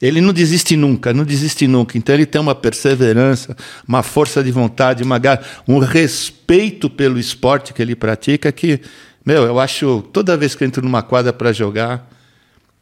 [0.01, 1.97] Ele não desiste nunca, não desiste nunca.
[1.97, 5.19] Então ele tem uma perseverança, uma força de vontade, uma
[5.67, 8.79] um respeito pelo esporte que ele pratica que,
[9.25, 12.09] meu, eu acho toda vez que eu entro numa quadra para jogar,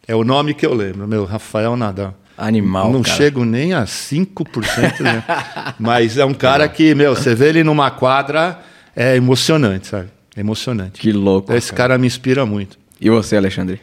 [0.07, 2.15] é o nome que eu lembro, meu, Rafael Nadal.
[2.39, 3.17] Animal, Não cara.
[3.17, 5.23] chego nem a 5%, né?
[5.77, 8.59] Mas é um cara que, meu, você vê ele numa quadra,
[8.95, 10.07] é emocionante, sabe?
[10.35, 10.99] É emocionante.
[11.01, 11.53] Que louco.
[11.53, 12.77] Esse cara me inspira muito.
[13.01, 13.81] E você, Alexandre?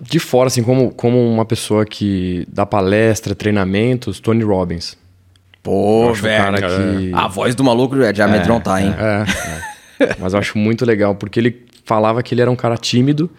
[0.00, 4.96] De fora, assim, como, como uma pessoa que dá palestra, treinamentos, Tony Robbins.
[5.62, 8.94] Pô, cara que- A voz do maluco é de amedrontar, hein?
[8.98, 10.14] É.
[10.20, 13.30] Mas eu acho muito legal, porque ele falava que ele era um cara tímido,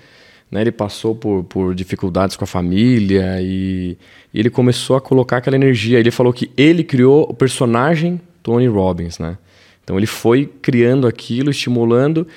[0.52, 0.62] né?
[0.62, 3.98] Ele passou por, por dificuldades com a família e,
[4.34, 6.00] ele começou a colocar aquela energia.
[6.00, 9.38] Ele falou que ele criou o personagem Tony Robbins, né?
[9.84, 12.28] Então ele foi criando aquilo, estimulando.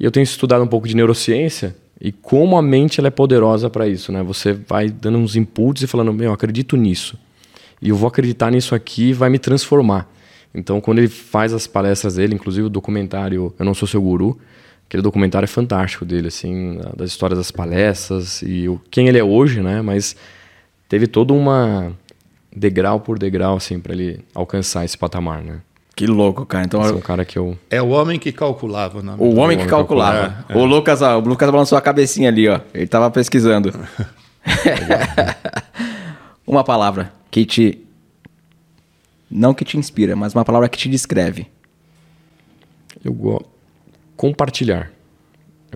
[0.00, 3.68] E eu tenho estudado um pouco de neurociência E como a mente ela é poderosa
[3.68, 4.22] para isso, né?
[4.22, 7.18] Você vai dando uns inputs e falando, meu, eu acredito nisso.
[7.80, 10.10] E eu vou acreditar nisso aqui e vai me transformar.
[10.54, 14.38] Então, quando ele faz as palestras dele, inclusive o documentário Eu Não Sou Seu Guru,
[14.92, 19.24] aquele documentário é fantástico dele, assim, das histórias das palestras e o, quem ele é
[19.24, 19.80] hoje, né?
[19.80, 20.14] Mas
[20.86, 21.92] teve todo uma
[22.54, 25.60] degrau por degrau, assim, para ele alcançar esse patamar, né?
[25.96, 26.66] Que louco, cara.
[26.66, 27.56] Então, Esse é um cara que eu...
[27.70, 29.02] É o homem que calculava.
[29.02, 29.14] Né?
[29.18, 30.44] o homem que que calculava.
[30.46, 30.56] É, é.
[30.58, 32.60] O Lucas, ó, o Lucas balançou a cabecinha ali, ó.
[32.74, 33.72] Ele tava pesquisando.
[36.46, 37.82] uma palavra que te.
[39.30, 41.46] Não que te inspira, mas uma palavra que te descreve.
[43.02, 43.51] Eu gosto.
[44.22, 44.88] Compartilhar.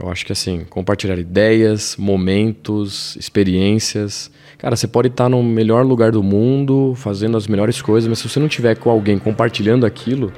[0.00, 4.30] Eu acho que assim, compartilhar ideias, momentos, experiências.
[4.56, 8.28] Cara, você pode estar no melhor lugar do mundo, fazendo as melhores coisas, mas se
[8.28, 10.32] você não tiver com alguém compartilhando aquilo,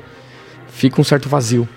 [0.68, 1.68] fica um certo vazio.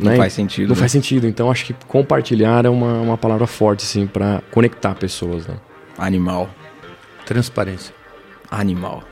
[0.00, 0.16] Não né?
[0.16, 0.80] faz sentido, Não né?
[0.80, 1.26] faz sentido.
[1.26, 5.56] Então acho que compartilhar é uma, uma palavra forte, assim, para conectar pessoas, né?
[5.98, 6.48] Animal.
[7.26, 7.94] Transparência.
[8.50, 9.04] Animal.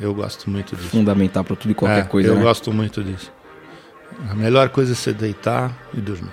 [0.00, 0.90] Eu gosto muito disso.
[0.90, 2.42] Fundamental pra tudo e qualquer É, coisa, Eu né?
[2.42, 3.32] gosto muito disso.
[4.30, 6.30] A melhor coisa é você deitar e dormir.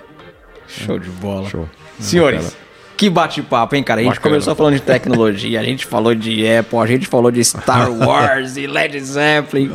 [0.66, 1.48] Show de bola.
[1.48, 1.68] Show.
[2.00, 2.60] Senhores, Bacana.
[2.96, 4.00] que bate-papo, hein, cara?
[4.00, 4.34] A gente Bacana.
[4.34, 8.56] começou falando de tecnologia, a gente falou de Apple, a gente falou de Star Wars
[8.56, 9.70] e Led Zeppelin.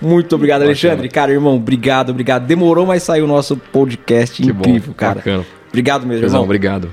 [0.00, 1.08] Muito obrigado, Alexandre.
[1.08, 2.44] Cara, irmão, obrigado, obrigado.
[2.44, 5.14] Demorou, mas saiu o nosso podcast Que incrível, bom, cara.
[5.16, 5.46] bacana.
[5.68, 6.44] Obrigado mesmo, Pesão, irmão.
[6.44, 6.92] obrigado.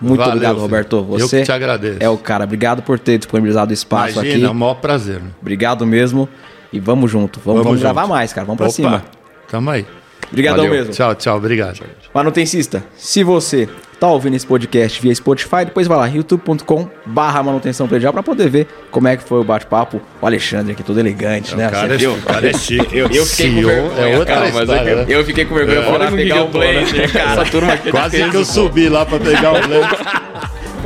[0.00, 0.62] Muito Valeu, obrigado, filho.
[0.62, 0.96] Roberto.
[0.96, 1.96] Eu Você que te agradeço.
[1.98, 2.44] é o cara.
[2.44, 4.56] Obrigado por ter disponibilizado o espaço Imagina, é um aqui.
[4.60, 5.20] maior prazer.
[5.20, 5.30] né?
[5.42, 6.28] Obrigado mesmo.
[6.72, 7.40] E vamos junto.
[7.40, 8.10] Vamos, vamos Vamos gravar junto.
[8.12, 8.44] mais, cara.
[8.46, 9.04] Vamos pra Opa, cima.
[9.50, 9.86] Tamo aí.
[10.30, 10.72] Obrigadão Valeu.
[10.78, 10.92] mesmo.
[10.92, 11.36] Tchau, tchau.
[11.38, 11.80] Obrigado.
[12.12, 13.66] Manutencista, se você
[13.98, 18.48] tá ouvindo esse podcast via Spotify, depois vai lá, youtube.com barra manutenção predial pra poder
[18.50, 20.00] ver como é que foi o bate-papo.
[20.20, 21.68] O Alexandre aqui, todo elegante, né?
[21.68, 22.96] O cara, é, cara é chique.
[22.96, 25.04] Eu, eu fiquei com CEO vergonha, é outra cara, mas história, eu, né?
[25.08, 26.72] eu fiquei com vergonha, Olha com pegar o eu tô, né?
[26.84, 27.30] blend, cara.
[27.42, 29.88] Essa turma aqui Quase que eu subi lá pra pegar o blend.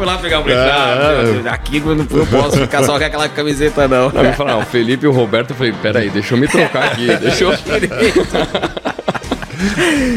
[0.02, 0.50] Fui lá pegar o.
[0.50, 4.10] É, Ah, Deus, aqui eu não, posso ficar só com aquela camiseta, não.
[4.10, 6.48] Não, eu falei, não, o Felipe e o Roberto, eu falei, peraí, deixa eu me
[6.48, 7.52] trocar aqui, deixa eu...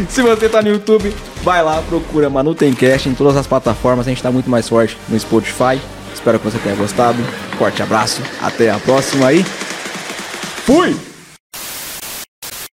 [0.10, 1.14] Se você tá no YouTube,
[1.44, 4.08] vai lá, procura Manutencast em todas as plataformas.
[4.08, 5.80] A gente tá muito mais forte no Spotify.
[6.12, 7.20] Espero que você tenha gostado.
[7.56, 9.46] Forte abraço, até a próxima aí.
[10.66, 11.15] Fui!